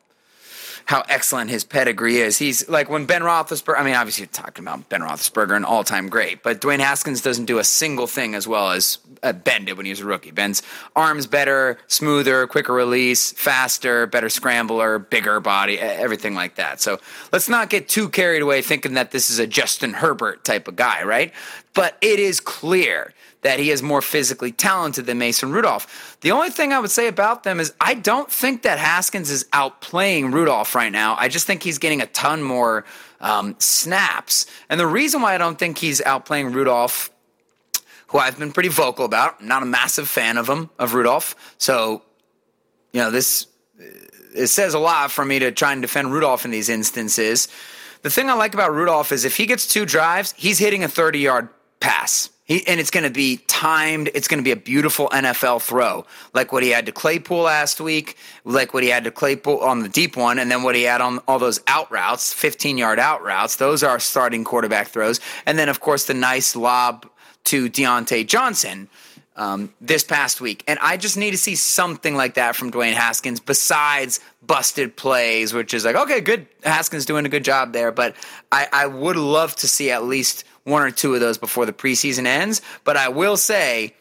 [0.87, 2.39] how excellent his pedigree is.
[2.39, 3.79] He's like when Ben Roethlisberger.
[3.79, 7.47] I mean, obviously you're talking about Ben Roethlisberger, an all-time great, but Dwayne Haskins doesn't
[7.47, 10.31] do a single thing as well as uh, Ben did when he was a rookie.
[10.31, 10.63] Ben's
[10.95, 16.81] arms better, smoother, quicker release, faster, better scrambler, bigger body, everything like that.
[16.81, 17.01] So
[17.33, 20.77] let's not get too carried away thinking that this is a Justin Herbert type of
[20.77, 21.33] guy, right?
[21.75, 23.13] But it is clear
[23.47, 26.19] that he is more physically talented than Mason Rudolph.
[26.21, 29.45] The only thing I would say about them is I don't think that Haskins is
[29.53, 31.15] outplaying Rudolph right now.
[31.17, 32.85] I just think he's getting a ton more
[33.21, 34.47] um, snaps.
[34.69, 37.11] And the reason why I don't think he's outplaying Rudolph
[38.09, 39.37] who I've been pretty vocal about.
[39.41, 41.35] I'm not a massive fan of him, of Rudolph.
[41.59, 42.03] So,
[42.93, 43.47] you know, this
[44.35, 47.49] it says a lot for me to try and defend Rudolph in these instances.
[48.03, 50.89] The thing I like about Rudolph is if he gets two drives, he's hitting a
[50.89, 51.49] 30 yard
[51.81, 52.31] pass.
[52.47, 54.09] He, and it's going to be timed.
[54.15, 57.81] It's going to be a beautiful NFL throw, like what he had to Claypool last
[57.81, 60.85] week, like what he had to Claypool on the deep one, and then what he
[60.85, 63.57] had on all those out routes, 15 yard out routes.
[63.57, 65.21] Those are starting quarterback throws.
[65.45, 67.07] And then, of course, the nice lob
[67.45, 68.89] to Diontae Johnson
[69.37, 70.65] um, this past week.
[70.67, 75.53] And I just need to see something like that from Dwayne Haskins besides busted plays,
[75.53, 76.47] which is like, okay, good.
[76.63, 77.93] Haskins doing a good job there.
[77.93, 78.17] But
[78.51, 81.73] I, I would love to see at least one or two of those before the
[81.73, 82.61] preseason ends.
[82.85, 83.95] But I will say,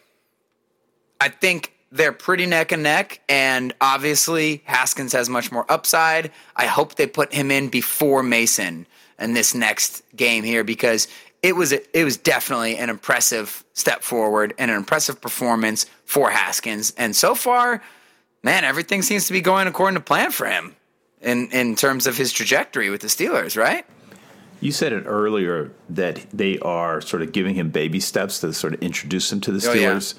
[1.22, 6.32] I think they're pretty neck and neck, and obviously Haskins has much more upside.
[6.56, 8.88] I hope they put him in before Mason
[9.20, 11.08] in this next game here because
[11.42, 16.92] it was it was definitely an impressive step forward and an impressive performance for Haskins.
[16.98, 17.82] And so far,
[18.44, 20.76] man, everything seems to be going according to plan for him
[21.22, 23.86] in in terms of his trajectory with the Steelers, right?
[24.66, 28.74] You said it earlier that they are sort of giving him baby steps to sort
[28.74, 29.92] of introduce him to the Oh, yeah.
[29.92, 30.16] Steelers.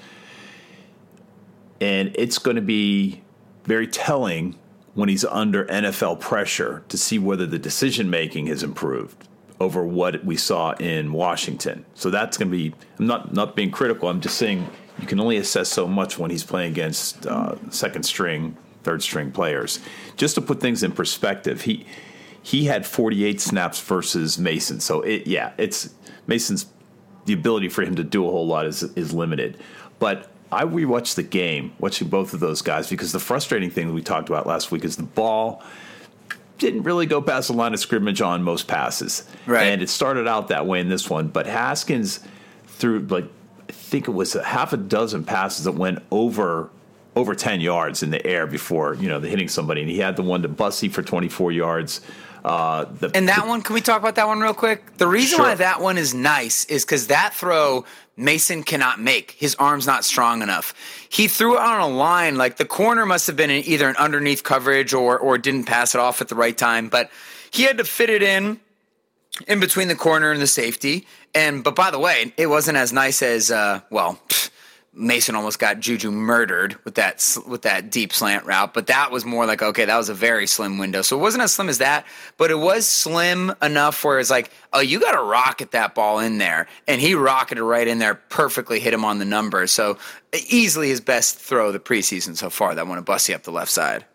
[1.81, 3.23] And it's going to be
[3.65, 4.55] very telling
[4.95, 9.27] when he's under NFL pressure to see whether the decision making has improved
[9.59, 11.85] over what we saw in Washington.
[11.95, 14.65] So that's going to be, I'm not, not being critical, I'm just saying
[15.01, 19.33] you can only assess so much when he's playing against uh, second string, third string
[19.33, 19.81] players.
[20.17, 21.85] Just to put things in perspective, he
[22.47, 24.79] he had 48 snaps versus Mason.
[24.79, 25.93] So it yeah, it's
[26.29, 26.67] Mason's
[27.25, 29.59] the ability for him to do a whole lot is is limited.
[29.99, 33.95] But I rewatched the game, watching both of those guys, because the frustrating thing that
[33.95, 35.61] we talked about last week is the ball
[36.59, 39.29] didn't really go past the line of scrimmage on most passes.
[39.45, 39.65] Right.
[39.65, 41.27] And it started out that way in this one.
[41.27, 42.21] But Haskins
[42.69, 43.25] threw like
[43.69, 46.71] I think it was a half a dozen passes that went over
[47.17, 49.81] over 10 yards in the air before, you know, the hitting somebody.
[49.81, 52.03] And he had the one to Bussey for 24 yards.
[52.47, 54.99] Uh, the, And that one, can we talk about that one real quick?
[54.99, 57.85] The reason why that one is nice is because that throw
[58.17, 59.33] Mason cannot make.
[59.33, 60.73] His arm's not strong enough.
[61.09, 63.97] He threw it on a line like the corner must have been in either an
[63.97, 67.11] underneath coverage or or didn't pass it off at the right time, but
[67.51, 68.61] he had to fit it in
[69.49, 71.05] in between the corner and the safety.
[71.35, 74.21] And but by the way, it wasn't as nice as uh, well.
[74.29, 74.46] pfft,
[74.99, 79.27] Mason almost got Juju murdered with that with that deep slant route, but that was
[79.27, 81.03] more like okay, that was a very slim window.
[81.03, 82.07] So it wasn't as slim as that,
[82.39, 86.19] but it was slim enough where it's like, oh, you got to rocket that ball
[86.19, 89.67] in there, and he rocketed right in there, perfectly hit him on the number.
[89.67, 89.99] So
[90.49, 92.75] easily his best throw the preseason so far.
[92.75, 94.07] That one to Bussey up the left side.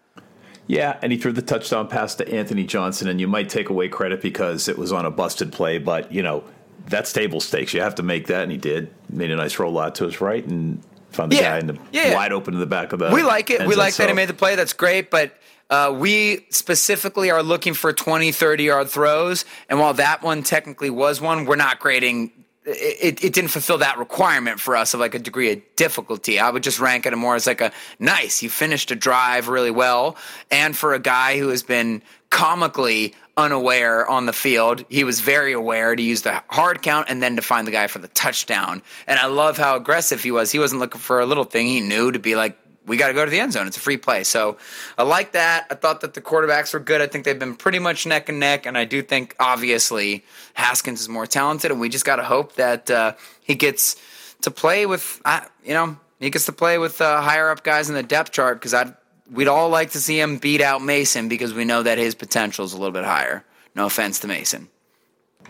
[0.65, 3.87] Yeah, and he threw the touchdown pass to Anthony Johnson, and you might take away
[3.87, 6.43] credit because it was on a busted play, but you know
[6.87, 7.73] that's table stakes.
[7.73, 8.93] You have to make that, and he did.
[9.09, 11.77] Made a nice roll out to his right and found the Yeah, guy in the
[11.91, 12.13] yeah.
[12.13, 13.09] wide open in the back of the.
[13.13, 13.65] We like it.
[13.67, 14.55] We like that he made the play.
[14.55, 15.09] That's great.
[15.11, 15.35] But
[15.69, 19.45] uh, we specifically are looking for 20, 30 yard throws.
[19.69, 22.31] And while that one technically was one, we're not grading.
[22.63, 26.39] It, it didn't fulfill that requirement for us of like a degree of difficulty.
[26.39, 28.43] I would just rank it more as like a nice.
[28.43, 30.15] You finished a drive really well.
[30.51, 34.83] And for a guy who has been comically unaware on the field.
[34.89, 37.87] He was very aware to use the hard count and then to find the guy
[37.87, 38.81] for the touchdown.
[39.07, 40.51] And I love how aggressive he was.
[40.51, 41.67] He wasn't looking for a little thing.
[41.67, 43.67] He knew to be like, we got to go to the end zone.
[43.67, 44.23] It's a free play.
[44.23, 44.57] So
[44.97, 45.67] I like that.
[45.69, 46.99] I thought that the quarterbacks were good.
[46.99, 48.65] I think they've been pretty much neck and neck.
[48.65, 51.71] And I do think, obviously, Haskins is more talented.
[51.71, 53.97] And we just got to hope that uh, he gets
[54.41, 57.89] to play with, uh, you know, he gets to play with uh, higher up guys
[57.89, 58.93] in the depth chart because I
[59.31, 62.65] we'd all like to see him beat out Mason because we know that his potential
[62.65, 63.43] is a little bit higher.
[63.75, 64.67] No offense to Mason.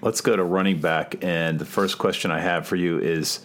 [0.02, 3.39] Let's go to running back, and the first question I have for you is: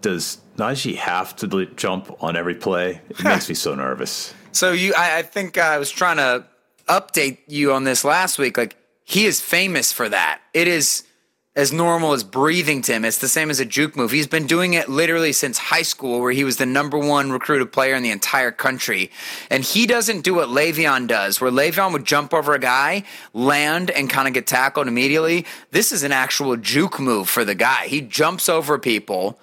[0.00, 3.00] Does Najee have to jump on every play?
[3.10, 4.32] It makes me so nervous.
[4.56, 6.46] So you, I, I think I was trying to
[6.88, 8.56] update you on this last week.
[8.56, 10.40] Like he is famous for that.
[10.54, 11.04] It is
[11.56, 13.04] as normal as breathing to him.
[13.04, 14.10] It's the same as a juke move.
[14.10, 17.72] He's been doing it literally since high school, where he was the number one recruited
[17.72, 19.10] player in the entire country.
[19.50, 23.90] And he doesn't do what Le'Veon does, where Le'Veon would jump over a guy, land,
[23.90, 25.46] and kind of get tackled immediately.
[25.70, 27.86] This is an actual juke move for the guy.
[27.86, 29.40] He jumps over people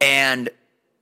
[0.00, 0.50] and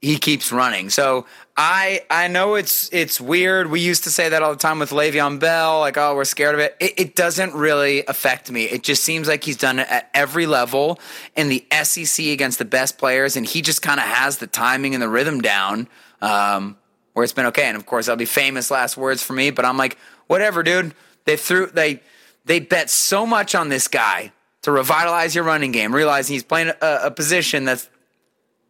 [0.02, 0.90] he keeps running.
[0.90, 1.26] So
[1.56, 3.70] I I know it's it's weird.
[3.70, 6.54] We used to say that all the time with Le'Veon Bell, like oh we're scared
[6.54, 6.76] of it.
[6.80, 8.64] It, it doesn't really affect me.
[8.64, 10.98] It just seems like he's done it at every level
[11.36, 14.92] in the SEC against the best players, and he just kind of has the timing
[14.92, 15.88] and the rhythm down.
[16.20, 16.76] Um,
[17.14, 19.50] where it's been okay, and of course that'll be famous last words for me.
[19.50, 19.96] But I'm like,
[20.26, 20.94] whatever, dude.
[21.24, 22.02] They threw they
[22.44, 24.32] they bet so much on this guy
[24.62, 27.88] to revitalize your running game, realizing he's playing a, a position that's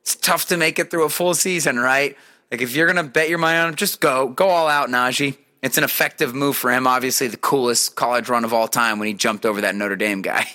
[0.03, 2.17] it's tough to make it through a full season, right?
[2.51, 5.39] Like if you're gonna bet your money on him, just go go all out, Najee.
[5.63, 6.87] It's an effective move for him.
[6.87, 10.21] Obviously, the coolest college run of all time when he jumped over that Notre Dame
[10.21, 10.49] guy.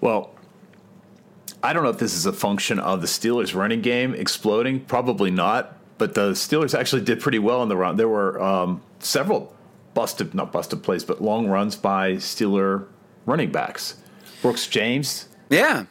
[0.00, 0.34] Well,
[1.62, 4.80] I don't know if this is a function of the Steelers' running game exploding.
[4.80, 5.76] Probably not.
[5.98, 7.96] But the Steelers actually did pretty well in the run.
[7.96, 9.54] There were um, several
[9.94, 12.86] busted, not busted plays, but long runs by Steeler
[13.26, 13.94] running backs.
[14.40, 15.28] Brooks James.
[15.50, 15.84] Yeah,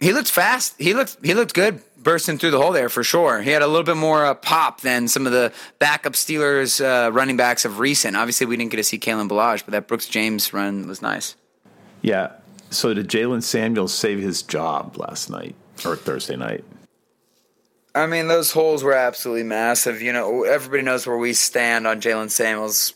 [0.00, 0.74] he looked fast.
[0.78, 3.42] He looked he looked good bursting through the hole there for sure.
[3.42, 7.10] He had a little bit more uh, pop than some of the backup Steelers uh,
[7.10, 8.16] running backs of recent.
[8.16, 11.34] Obviously, we didn't get to see Kalen Ballage, but that Brooks James run was nice.
[12.02, 12.32] Yeah.
[12.70, 16.64] So did Jaylen Samuels save his job last night or Thursday night?
[17.94, 20.02] I mean, those holes were absolutely massive.
[20.02, 22.92] You know, everybody knows where we stand on Jaylen Samuels.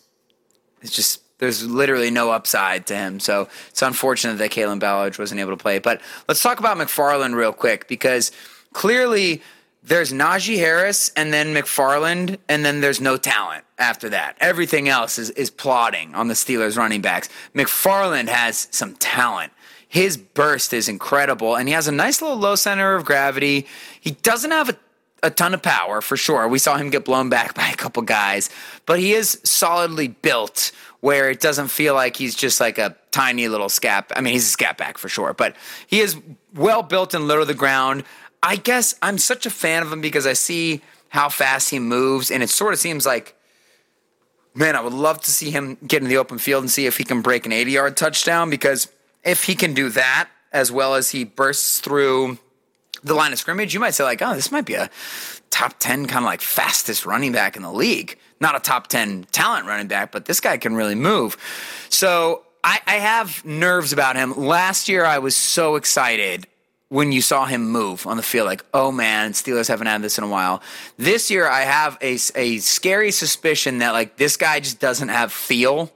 [0.83, 3.19] It's just there's literally no upside to him.
[3.19, 5.79] So it's unfortunate that Kalen Ballage wasn't able to play.
[5.79, 8.31] But let's talk about McFarland real quick because
[8.73, 9.43] clearly
[9.83, 14.37] there's Najee Harris and then McFarland, and then there's no talent after that.
[14.39, 17.31] Everything else is, is plodding on the Steelers running backs.
[17.55, 19.53] McFarland has some talent.
[19.89, 23.67] His burst is incredible, and he has a nice little low center of gravity.
[24.01, 24.77] He doesn't have a
[25.23, 26.49] a ton of power for sure.
[26.49, 28.51] We saw him get blown back by a couple guys,
[28.87, 33.49] but he is solidly built where it doesn't feel like he's just like a tiny
[33.49, 34.07] little scap.
[34.15, 36.17] I mean, he's a scat back for sure, but he is
[36.55, 38.05] well built and low to the ground.
[38.43, 42.31] I guess I'm such a fan of him because I see how fast he moves,
[42.31, 43.35] and it sort of seems like,
[44.55, 46.99] man, I would love to see him get in the open field and see if
[46.99, 48.89] he can break an 80 yard touchdown because
[49.25, 52.39] if he can do that as well as he bursts through
[53.03, 54.91] the line of scrimmage, you might say like, oh, this might be a
[55.51, 58.19] top 10 kind of like fastest running back in the league.
[58.41, 61.37] Not a top 10 talent running back, but this guy can really move.
[61.91, 64.37] So I, I have nerves about him.
[64.37, 66.47] Last year, I was so excited
[66.89, 70.19] when you saw him move on the field, like, oh man, Steelers haven't had this
[70.19, 70.61] in a while.
[70.97, 75.33] This year, I have a, a scary suspicion that like this guy just doesn't have
[75.33, 75.93] feel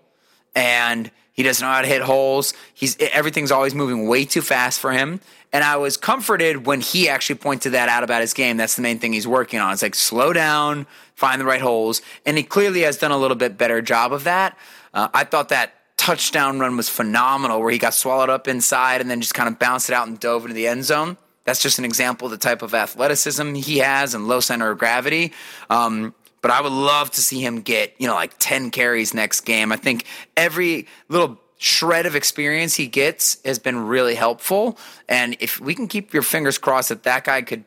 [0.55, 2.55] and he doesn't know how to hit holes.
[2.75, 5.21] He's everything's always moving way too fast for him.
[5.53, 8.57] And I was comforted when he actually pointed that out about his game.
[8.57, 9.73] That's the main thing he's working on.
[9.73, 13.37] It's like slow down, find the right holes, and he clearly has done a little
[13.37, 14.59] bit better job of that.
[14.93, 19.11] Uh, I thought that touchdown run was phenomenal, where he got swallowed up inside and
[19.11, 21.17] then just kind of bounced it out and dove into the end zone.
[21.45, 24.79] That's just an example of the type of athleticism he has and low center of
[24.79, 25.33] gravity.
[25.69, 29.43] Um, but I would love to see him get, you know, like 10 carries next
[29.43, 29.73] game.
[29.73, 30.05] I think
[30.37, 34.79] every little shred of experience he gets has been really helpful.
[35.09, 37.65] And if we can keep your fingers crossed that that guy could,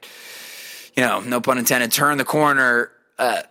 [0.95, 3.43] you know, no pun intended, turn the corner uh,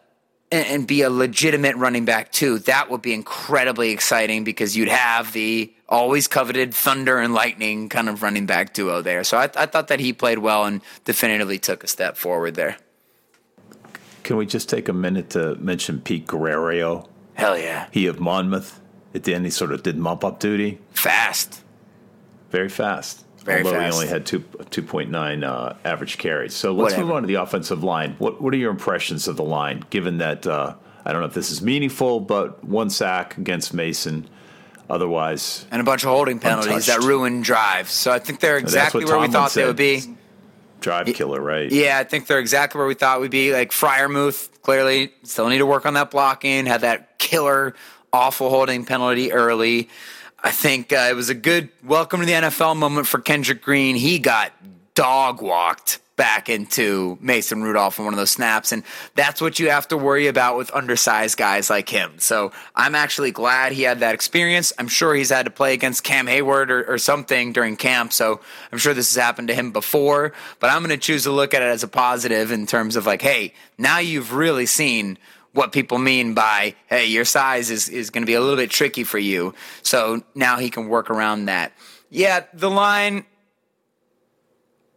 [0.51, 4.89] and, and be a legitimate running back too, that would be incredibly exciting because you'd
[4.89, 9.25] have the always coveted thunder and lightning kind of running back duo there.
[9.25, 12.77] So I, I thought that he played well and definitively took a step forward there.
[14.23, 17.09] Can we just take a minute to mention Pete Guerriero?
[17.35, 17.87] Hell yeah.
[17.93, 18.81] He of Monmouth.
[19.15, 20.79] At the end, he sort of did mop up duty.
[20.93, 21.63] Fast.
[22.51, 23.26] Very fast.
[23.47, 23.95] Very Although fast.
[23.95, 26.53] he only had two two point nine uh, average carries.
[26.53, 27.03] So let's Whatever.
[27.07, 28.17] move on to the offensive line.
[28.19, 29.85] What what are your impressions of the line?
[29.91, 30.75] Given that uh,
[31.05, 34.29] I don't know if this is meaningful, but one sack against Mason.
[34.89, 37.09] Otherwise, And a bunch of holding penalties that Untouched.
[37.09, 37.91] ruined drives.
[37.91, 40.03] So I think they're exactly where we Tomlin thought they would be.
[40.81, 41.69] drive killer, right?
[41.73, 43.53] Yeah, I think they're exactly where we thought we'd be.
[43.53, 46.67] Like Freiermuth, clearly still need to work on that blocking.
[46.67, 47.75] Had that killer,
[48.13, 49.89] awful holding penalty early.
[50.47, 53.97] I think uh, it was a good welcome to the NFL moment for Kendrick Green.
[53.97, 54.53] He got
[54.95, 58.85] dog walked back into Mason Rudolph on one of those snaps, and
[59.17, 62.13] that's what you have to worry about with undersized guys like him.
[62.19, 64.73] So I'm actually glad he had that experience.
[64.79, 68.39] I'm sure he's had to play against Cam Heyward or, or something during camp, so
[68.71, 70.33] I'm sure this has happened to him before.
[70.61, 73.05] But I'm going to choose to look at it as a positive in terms of
[73.05, 75.19] like, hey, now you've really seen
[75.57, 78.71] what people mean by hey your size is, is going to be a little bit
[78.71, 79.55] tricky for you.
[79.83, 81.73] So now he can work around that.
[82.11, 83.25] Yeah the line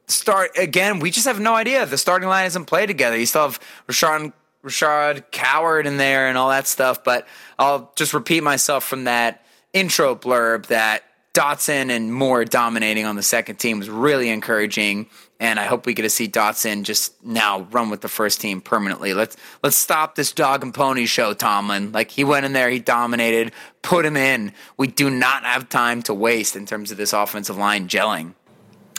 [0.07, 1.85] start again we just have no idea.
[1.85, 3.17] The starting line isn't played together.
[3.17, 4.33] You still have Rashaad
[4.63, 7.25] Rashaad Coward in there and all that stuff but
[7.57, 11.03] i'll just repeat myself from that intro blurb that
[11.33, 15.07] Dotson and Moore dominating on the second team was really encouraging,
[15.39, 18.59] and I hope we get to see Dotson just now run with the first team
[18.59, 19.13] permanently.
[19.13, 21.91] Let's let's stop this dog and pony show, Tomlin.
[21.91, 24.51] Like he went in there, he dominated, put him in.
[24.77, 28.33] We do not have time to waste in terms of this offensive line gelling.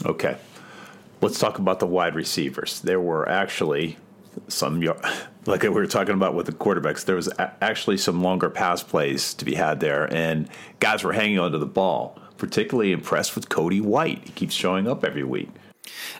[0.04, 0.38] Okay.
[1.20, 2.80] Let's talk about the wide receivers.
[2.80, 3.98] There were actually
[4.48, 4.80] some,
[5.46, 9.34] like we were talking about with the quarterbacks, there was actually some longer pass plays
[9.34, 12.18] to be had there, and guys were hanging onto the ball.
[12.38, 14.24] Particularly impressed with Cody White.
[14.24, 15.50] He keeps showing up every week.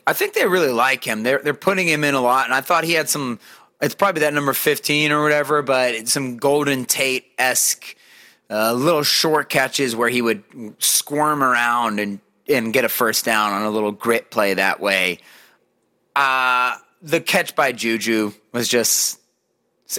[0.07, 1.23] I think they really like him.
[1.23, 3.39] They're they're putting him in a lot, and I thought he had some.
[3.81, 7.97] It's probably that number fifteen or whatever, but some Golden Tate esque
[8.51, 10.43] uh, little short catches where he would
[10.79, 15.19] squirm around and and get a first down on a little grit play that way.
[16.17, 19.21] Uh, the catch by Juju was just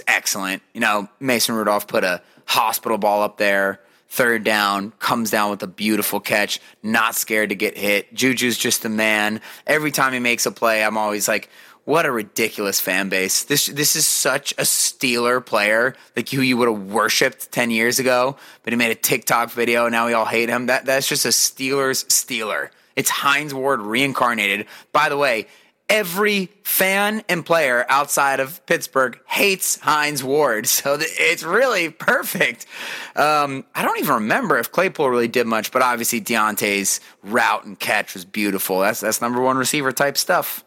[0.06, 0.62] excellent.
[0.74, 3.80] You know, Mason Rudolph put a hospital ball up there
[4.12, 8.12] third down, comes down with a beautiful catch, not scared to get hit.
[8.14, 9.40] Juju's just the man.
[9.66, 11.48] Every time he makes a play, I'm always like,
[11.84, 13.44] what a ridiculous fan base.
[13.44, 17.98] This this is such a Steeler player, like who you would have worshipped 10 years
[17.98, 20.66] ago, but he made a TikTok video and now we all hate him.
[20.66, 22.68] That that's just a Steelers Steeler.
[22.94, 24.66] It's Hines Ward reincarnated.
[24.92, 25.48] By the way,
[25.92, 30.66] every fan and player outside of Pittsburgh hates Hines Ward.
[30.82, 32.66] So it's really perfect.
[33.14, 37.78] Um, I don't even remember if Claypool really did much, but obviously Diontae's route and
[37.78, 38.80] catch was beautiful.
[38.80, 40.64] That's that's number one receiver type stuff.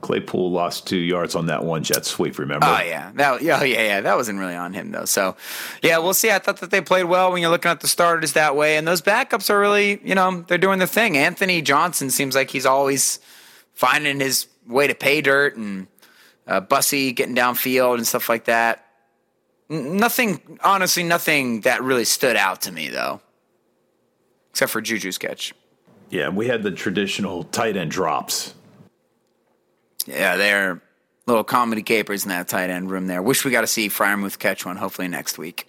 [0.00, 2.38] Claypool lost two yards on that one jet sweep.
[2.38, 2.66] Remember?
[2.66, 4.00] Oh yeah, that yeah, yeah, yeah.
[4.00, 5.04] That wasn't really on him though.
[5.04, 5.36] So
[5.82, 6.30] yeah, we'll see.
[6.30, 8.88] I thought that they played well when you're looking at the starters that way, and
[8.88, 11.16] those backups are really, you know, they're doing the thing.
[11.16, 13.20] Anthony Johnson seems like he's always
[13.78, 15.86] finding his way to pay dirt and
[16.48, 18.84] uh, Bussey getting downfield and stuff like that.
[19.68, 23.20] Nothing, honestly, nothing that really stood out to me though,
[24.50, 25.54] except for Juju's catch.
[26.10, 28.52] Yeah, we had the traditional tight end drops.
[30.06, 30.82] Yeah, they're
[31.26, 33.22] little comedy capers in that tight end room there.
[33.22, 34.76] Wish we got to see Freiermuth catch one.
[34.76, 35.68] Hopefully next week.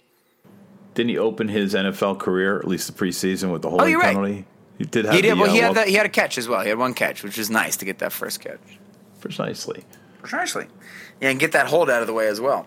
[0.94, 4.00] Didn't he open his NFL career, at least the preseason, with the holding Oh, you're
[4.00, 4.44] right.
[4.84, 4.84] Penalty?
[4.84, 5.36] He did have He did.
[5.36, 5.88] the, Well, he uh, had that.
[5.88, 6.60] He had a catch as well.
[6.62, 8.60] He had one catch, which was nice to get that first catch.
[9.20, 9.84] precisely.
[10.20, 10.66] Precisely.
[11.20, 12.66] Yeah, and get that hold out of the way as well.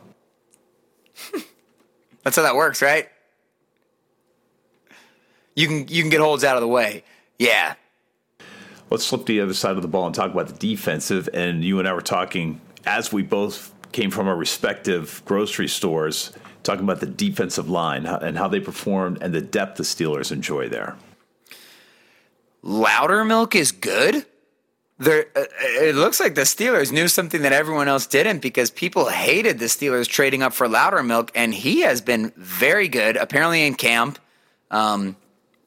[2.24, 3.10] That's how that works, right?
[5.56, 7.04] You can you can get holds out of the way.
[7.38, 7.76] Yeah.
[8.90, 11.28] Let's flip to the other side of the ball and talk about the defensive.
[11.34, 16.32] And you and I were talking as we both came from our respective grocery stores,
[16.64, 20.70] talking about the defensive line and how they performed and the depth the Steelers enjoy
[20.70, 20.96] there.
[22.64, 24.26] Loudermilk is good.
[25.00, 29.10] There, uh, it looks like the Steelers knew something that everyone else didn't because people
[29.10, 33.18] hated the Steelers trading up for Loudermilk, and he has been very good.
[33.18, 34.20] Apparently in camp,
[34.72, 35.18] um,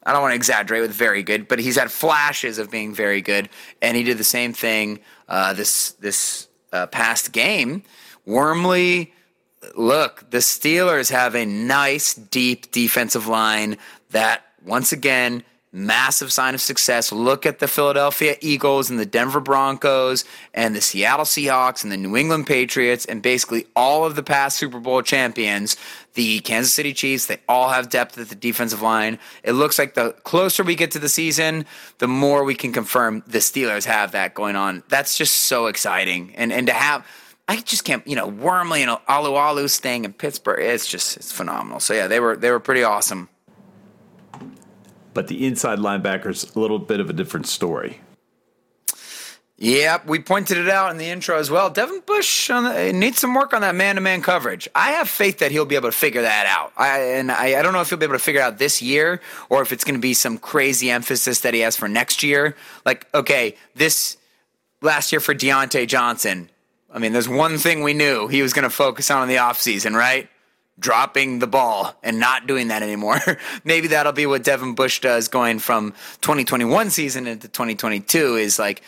[0.03, 3.21] I don't want to exaggerate with very good, but he's had flashes of being very
[3.21, 3.49] good,
[3.81, 7.83] and he did the same thing uh, this this uh, past game.
[8.25, 9.13] Wormley,
[9.75, 13.77] look, the Steelers have a nice, deep defensive line
[14.11, 15.43] that, once again,
[15.77, 17.11] massive sign of success.
[17.11, 21.97] Look at the Philadelphia Eagles and the Denver Broncos and the Seattle Seahawks and the
[21.97, 25.77] New England Patriots and basically all of the past Super Bowl champions.
[26.15, 29.19] The Kansas City Chiefs, they all have depth at the defensive line.
[29.43, 31.65] It looks like the closer we get to the season,
[31.99, 34.81] the more we can confirm the Steelers have that going on.
[34.89, 36.33] That's just so exciting.
[36.35, 37.05] And and to have
[37.47, 40.59] I just can't, you know, Wormley and Alualu staying in Pittsburgh.
[40.59, 41.79] It's just it's phenomenal.
[41.79, 43.29] So yeah, they were they were pretty awesome.
[45.17, 48.01] But the inside linebackers, a little bit of a different story.
[49.57, 51.71] Yep, we pointed it out in the intro as well.
[51.71, 54.69] Devin Bush the, eh, needs some work on that man-to-man coverage.
[54.75, 56.71] I have faith that he'll be able to figure that out.
[56.77, 58.79] I, and I, I don't know if he'll be able to figure it out this
[58.79, 62.21] year or if it's going to be some crazy emphasis that he has for next
[62.21, 62.55] year.
[62.85, 64.17] Like, okay, this
[64.83, 66.51] last year for Diontae Johnson.
[66.93, 69.37] I mean, there's one thing we knew he was going to focus on in the
[69.37, 70.29] offseason, right?
[70.79, 73.19] Dropping the ball and not doing that anymore.
[73.63, 78.81] Maybe that'll be what Devin Bush does going from 2021 season into 2022 is like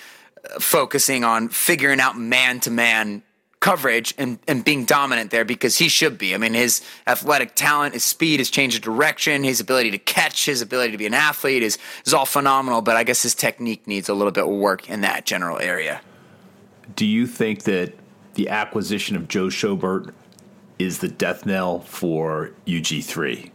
[0.59, 3.23] focusing on figuring out man to man
[3.59, 6.33] coverage and, and being dominant there because he should be.
[6.33, 10.45] I mean, his athletic talent, his speed, his change of direction, his ability to catch,
[10.45, 13.85] his ability to be an athlete is, is all phenomenal, but I guess his technique
[13.85, 16.01] needs a little bit of work in that general area.
[16.95, 17.93] Do you think that
[18.35, 20.13] the acquisition of Joe Schobert
[20.80, 23.51] is the death knell for UG3?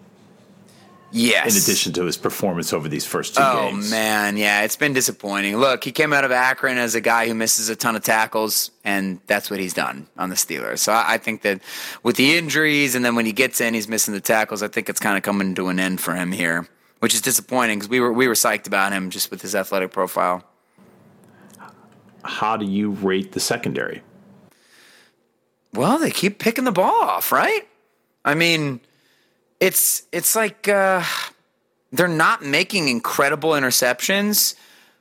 [1.17, 1.55] Yes.
[1.55, 3.87] In addition to his performance over these first two Oh games.
[3.87, 5.57] Oh man, yeah, it's been disappointing.
[5.59, 8.73] Look, he came out of Akron as a guy who misses a ton of tackles,
[8.83, 10.81] and that's what he's done on the Steelers.
[10.81, 11.61] So I, I think that
[12.03, 14.61] with the injuries, and then when he gets in, he's missing the tackles.
[14.61, 16.67] I think it's kind of coming to an end for him here,
[16.99, 19.93] which is disappointing because we were we were psyched about him just with his athletic
[19.93, 20.43] profile.
[22.25, 24.03] How do you rate the secondary?
[25.75, 27.67] Well, they keep picking the ball off, right?
[28.25, 28.81] I mean,
[29.59, 31.03] it's it's like uh,
[31.93, 34.55] they're not making incredible interceptions,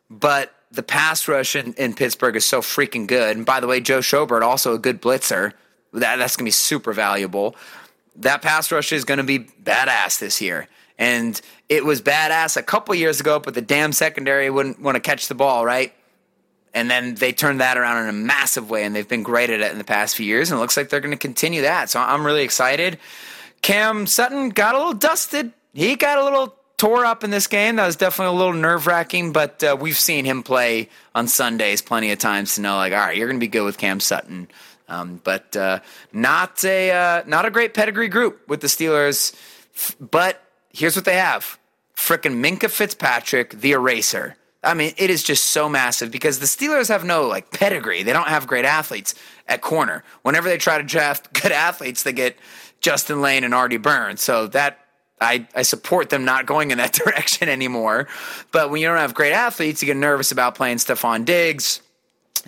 [0.10, 3.38] but the pass rush in, in Pittsburgh is so freaking good.
[3.38, 5.54] And by the way, Joe Schobert also a good blitzer.
[5.94, 7.56] That that's gonna be super valuable.
[8.16, 10.68] That pass rush is gonna be badass this year.
[10.98, 15.02] And it was badass a couple years ago, but the damn secondary wouldn't want to
[15.02, 15.94] catch the ball, right?
[16.74, 19.62] And then they turned that around in a massive way, and they've been great at
[19.62, 21.90] it in the past few years, and it looks like they're going to continue that.
[21.90, 22.98] So I'm really excited.
[23.62, 25.54] Cam Sutton got a little dusted.
[25.74, 27.78] He got a little tore up in this game.
[27.78, 31.82] That was definitely a little nerve wracking, but uh, we've seen him play on Sundays
[31.82, 34.00] plenty of times to know, like, all right, you're going to be good with Cam
[34.00, 34.48] Sutton.
[34.90, 35.80] Um, but uh,
[36.12, 39.34] not a uh, not a great pedigree group with the Steelers.
[40.00, 41.58] But here's what they have:
[41.96, 44.36] frickin' Minkah Fitzpatrick, the eraser.
[44.64, 48.04] I mean, it is just so massive because the Steelers have no like pedigree.
[48.04, 49.14] They don't have great athletes
[49.48, 50.04] at corner.
[50.22, 52.38] Whenever they try to draft good athletes, they get
[52.80, 54.22] Justin Layne and Artie Burns.
[54.22, 54.80] So that
[55.20, 58.08] I, I support them not going in that direction anymore.
[58.52, 61.82] But when you don't have great athletes, you get nervous about playing Stefon Diggs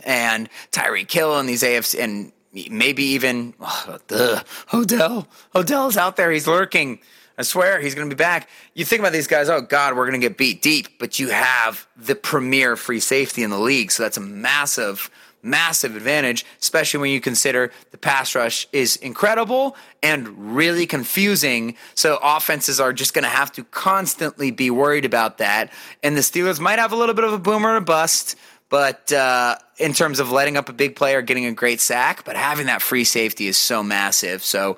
[0.03, 2.31] and Tyreek Hill and these AFC and
[2.69, 4.41] maybe even oh,
[4.73, 5.27] Odell.
[5.53, 6.31] Odell's out there.
[6.31, 6.99] He's lurking.
[7.37, 8.49] I swear he's going to be back.
[8.73, 11.29] You think about these guys, oh God, we're going to get beat deep, but you
[11.29, 13.91] have the premier free safety in the league.
[13.91, 15.09] So that's a massive,
[15.43, 21.75] massive advantage, especially when you consider the pass rush is incredible and really confusing.
[21.93, 25.73] So offenses are just going to have to constantly be worried about that.
[26.03, 28.37] And the Steelers might have a little bit of a boomer or a bust
[28.69, 32.35] but uh, in terms of letting up a big player, getting a great sack, but
[32.35, 34.43] having that free safety is so massive.
[34.43, 34.77] So,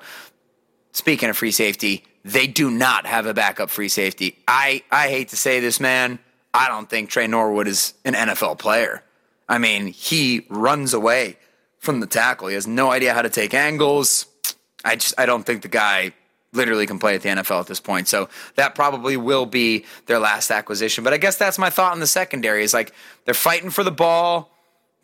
[0.98, 4.36] speaking of free safety, they do not have a backup free safety.
[4.46, 6.18] I, I hate to say this, man.
[6.52, 9.02] I don't think Tre Norwood is an NFL player.
[9.48, 11.38] I mean, he runs away
[11.78, 12.48] from the tackle.
[12.48, 14.26] He has no idea how to take angles.
[14.84, 16.12] I just I don't think the guy
[16.52, 18.08] literally can play at the NFL at this point.
[18.08, 21.04] So that probably will be their last acquisition.
[21.04, 22.92] But I guess that's my thought on the secondary is like
[23.24, 24.50] they're fighting for the ball.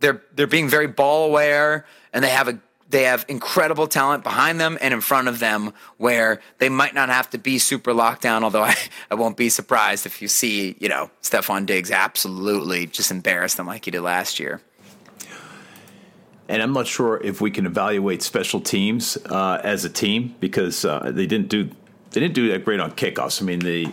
[0.00, 2.58] They're they're being very ball aware and they have a
[2.94, 7.08] they have incredible talent behind them and in front of them where they might not
[7.08, 8.76] have to be super locked down, although I,
[9.10, 13.66] I won't be surprised if you see, you know, Stefon Diggs absolutely just embarrass them
[13.66, 14.60] like he did last year.
[16.48, 20.84] And I'm not sure if we can evaluate special teams uh, as a team because
[20.84, 23.42] uh, they didn't do they didn't do that great on kickoffs.
[23.42, 23.92] I mean, the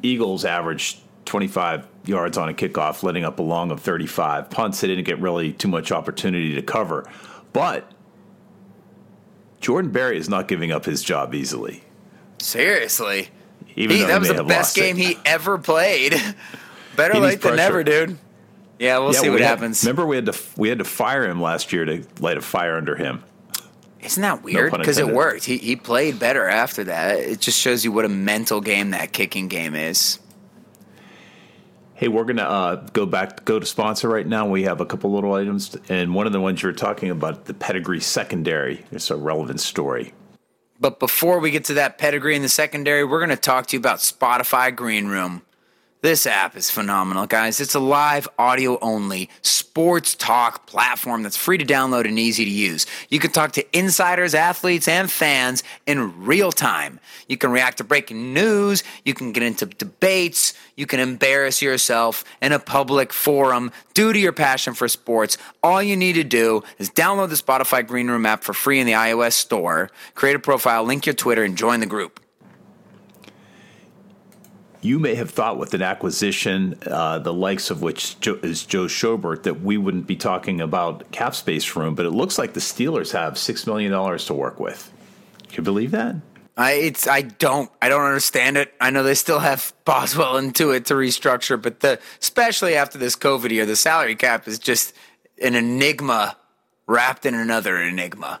[0.00, 4.48] Eagles averaged 25 yards on a kickoff, letting up a long of 35.
[4.48, 7.04] Punts, they didn't get really too much opportunity to cover.
[7.52, 7.90] But
[9.60, 11.82] Jordan Berry is not giving up his job easily.
[12.38, 13.28] Seriously.
[13.76, 15.02] Even He, that was the best game it.
[15.04, 16.14] he ever played.
[16.96, 18.18] Better late than never, dude.
[18.78, 19.82] Yeah, we'll Yeah, see what had- happens.
[19.84, 22.76] remember, we had to we had to fire him last year to light a fire
[22.76, 23.22] under him.
[24.00, 24.72] Isn't that weird?
[24.72, 25.44] Because it worked.
[25.44, 27.18] He he played better after that.
[27.18, 30.20] It just shows you what a mental game that kicking game is.
[31.98, 34.46] Hey, we're gonna uh, go back go to sponsor right now.
[34.46, 37.46] We have a couple little items, and one of the ones you were talking about,
[37.46, 38.84] the pedigree secondary.
[38.92, 40.14] It's a relevant story.
[40.78, 43.76] But before we get to that pedigree in the secondary, we're going to talk to
[43.76, 45.42] you about Spotify Green Room.
[46.00, 47.60] This app is phenomenal, guys.
[47.60, 52.50] It's a live audio only sports talk platform that's free to download and easy to
[52.50, 52.86] use.
[53.08, 57.00] You can talk to insiders, athletes, and fans in real time.
[57.26, 58.84] You can react to breaking news.
[59.04, 60.54] You can get into debates.
[60.76, 65.36] You can embarrass yourself in a public forum due to your passion for sports.
[65.64, 68.86] All you need to do is download the Spotify Green Room app for free in
[68.86, 72.20] the iOS store, create a profile, link your Twitter, and join the group.
[74.80, 79.42] You may have thought with an acquisition, uh, the likes of which is Joe Schobert,
[79.42, 83.12] that we wouldn't be talking about cap space room, but it looks like the Steelers
[83.12, 84.92] have six million dollars to work with.
[85.48, 86.16] Can you believe that?
[86.56, 88.74] I it's I don't I don't understand it.
[88.80, 93.16] I know they still have Boswell into it to restructure, but the especially after this
[93.16, 94.92] COVID year, the salary cap is just
[95.40, 96.36] an enigma
[96.86, 98.40] wrapped in another enigma.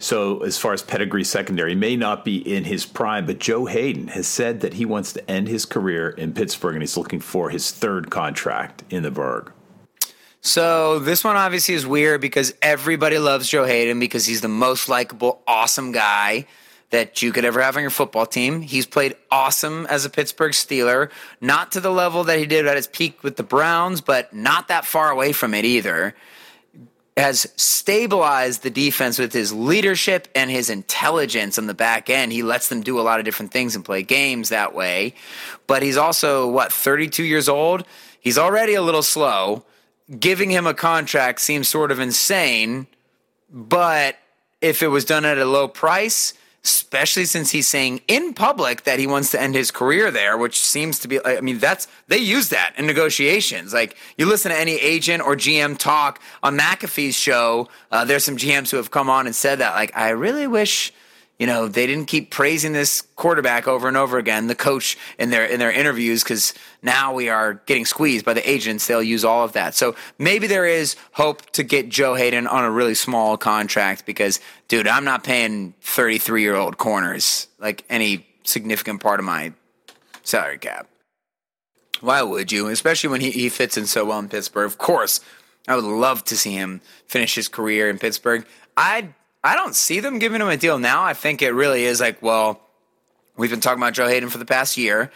[0.00, 4.08] So, as far as pedigree secondary, may not be in his prime, but Joe Haden
[4.08, 7.50] has said that he wants to end his career in Pittsburgh and he's looking for
[7.50, 9.52] his third contract in the Burgh.
[10.40, 14.88] So this one obviously is weird because everybody loves Joe Haden because he's the most
[14.88, 16.46] likable, awesome guy
[16.88, 18.62] that you could ever have on your football team.
[18.62, 21.10] He's played awesome as a Pittsburgh Steeler,
[21.42, 24.68] not to the level that he did at his peak with the Browns, but not
[24.68, 26.14] that far away from it either.
[27.20, 32.32] Has stabilized the defense with his leadership and his intelligence on the back end.
[32.32, 35.14] He lets them do a lot of different things and play games that way.
[35.66, 37.84] But he's also, what, 32 years old?
[38.20, 39.64] He's already a little slow
[40.18, 42.86] giving him a contract seems sort of insane,
[43.50, 44.16] but
[44.60, 48.98] if it was done at a low price, especially since he's saying in public that
[48.98, 52.18] he wants to end his career there, which seems to be, I mean, that's, they
[52.18, 53.72] use that in negotiations.
[53.72, 58.36] Like, you listen to any agent or GM talk on McAfee's show, uh, there's some
[58.36, 60.92] GMs who have come on and said that, like, I really wish
[61.40, 65.30] you know, they didn't keep praising this quarterback over and over again, the coach in
[65.30, 68.86] their in their interviews, because now we are getting squeezed by the agents.
[68.86, 69.74] They'll use all of that.
[69.74, 74.38] So maybe there is hope to get Joe Haden on a really small contract because,
[74.68, 79.54] dude, I'm not paying 33 year old corners like any significant part of my
[80.22, 80.88] salary cap.
[82.02, 82.66] Why would you?
[82.66, 84.66] Especially when he, he fits in so well in Pittsburgh.
[84.66, 85.20] Of course,
[85.66, 88.46] I would love to see him finish his career in Pittsburgh.
[88.76, 91.02] I I don't see them giving him a deal now.
[91.02, 92.60] I think it really is like, well,
[93.36, 95.10] we've been talking about Joe Haden for the past year.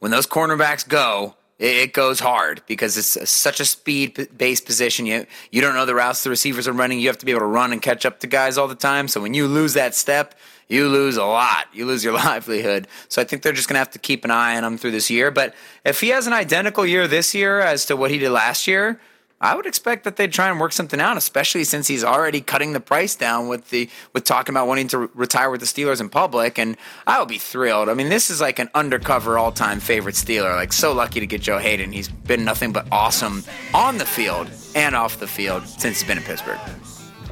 [0.00, 5.04] When those cornerbacks go, it, goes hard because it's such a speed based position.
[5.04, 7.00] You you don't know the routes the receivers are running.
[7.00, 9.08] You have to be able to run and catch up to guys all the time.
[9.08, 10.34] So when you lose that step,
[10.68, 11.66] you lose a lot.
[11.74, 12.88] You lose your livelihood.
[13.08, 14.92] So I think they're just going to have to keep an eye on him through
[14.92, 15.30] this year.
[15.30, 15.54] But
[15.84, 18.98] if he has an identical year this year as to what he did last year,
[19.42, 22.74] I would expect that they'd try and work something out, especially since he's already cutting
[22.74, 25.98] the price down with the with talking about wanting to re- retire with the Steelers
[25.98, 26.58] in public.
[26.58, 26.76] And
[27.06, 27.88] I would be thrilled.
[27.88, 30.54] I mean, this is like an undercover all time favorite Steeler.
[30.54, 31.90] Like so lucky to get Joe Haden.
[31.90, 36.18] He's been nothing but awesome on the field and off the field since he's been
[36.18, 36.60] in Pittsburgh.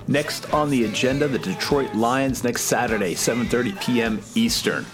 [0.07, 4.21] Next on the agenda, the Detroit Lions next Saturday, 7:30 p.m.
[4.35, 4.87] Eastern.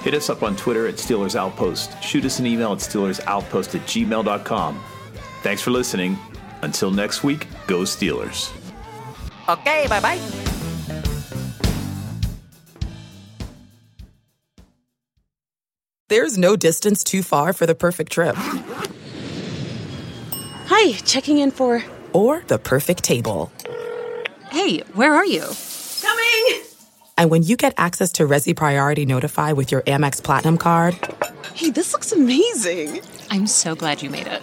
[0.00, 2.02] Hit us up on Twitter at Steelers Outpost.
[2.02, 4.82] Shoot us an email at SteelersOutpost at gmail.com.
[5.42, 6.18] Thanks for listening.
[6.62, 8.50] Until next week, go Steelers.
[9.48, 10.20] Okay, bye bye.
[16.08, 18.36] There's no distance too far for the perfect trip.
[20.66, 21.82] Hi, checking in for.
[22.12, 23.50] Or the perfect table.
[24.50, 25.46] Hey, where are you?
[26.02, 26.62] Coming!
[27.16, 30.98] And when you get access to Resy Priority Notify with your Amex Platinum card
[31.54, 33.02] Hey, this looks amazing.
[33.30, 34.42] I'm so glad you made it.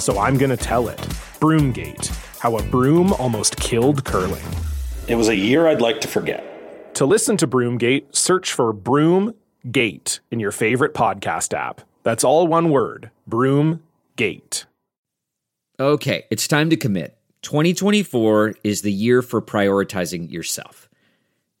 [0.00, 0.98] so I'm going to tell it.
[1.40, 4.44] Broomgate How a Broom Almost Killed Curling.
[5.08, 6.94] It was a year I'd like to forget.
[6.94, 11.82] To listen to Broomgate, search for Broomgate in your favorite podcast app.
[12.02, 14.64] That's all one word Broomgate.
[15.78, 17.16] Okay, it's time to commit.
[17.42, 20.90] 2024 is the year for prioritizing yourself.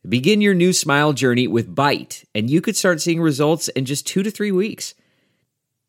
[0.06, 4.06] Begin your new smile journey with Byte, and you could start seeing results in just
[4.06, 4.94] two to three weeks.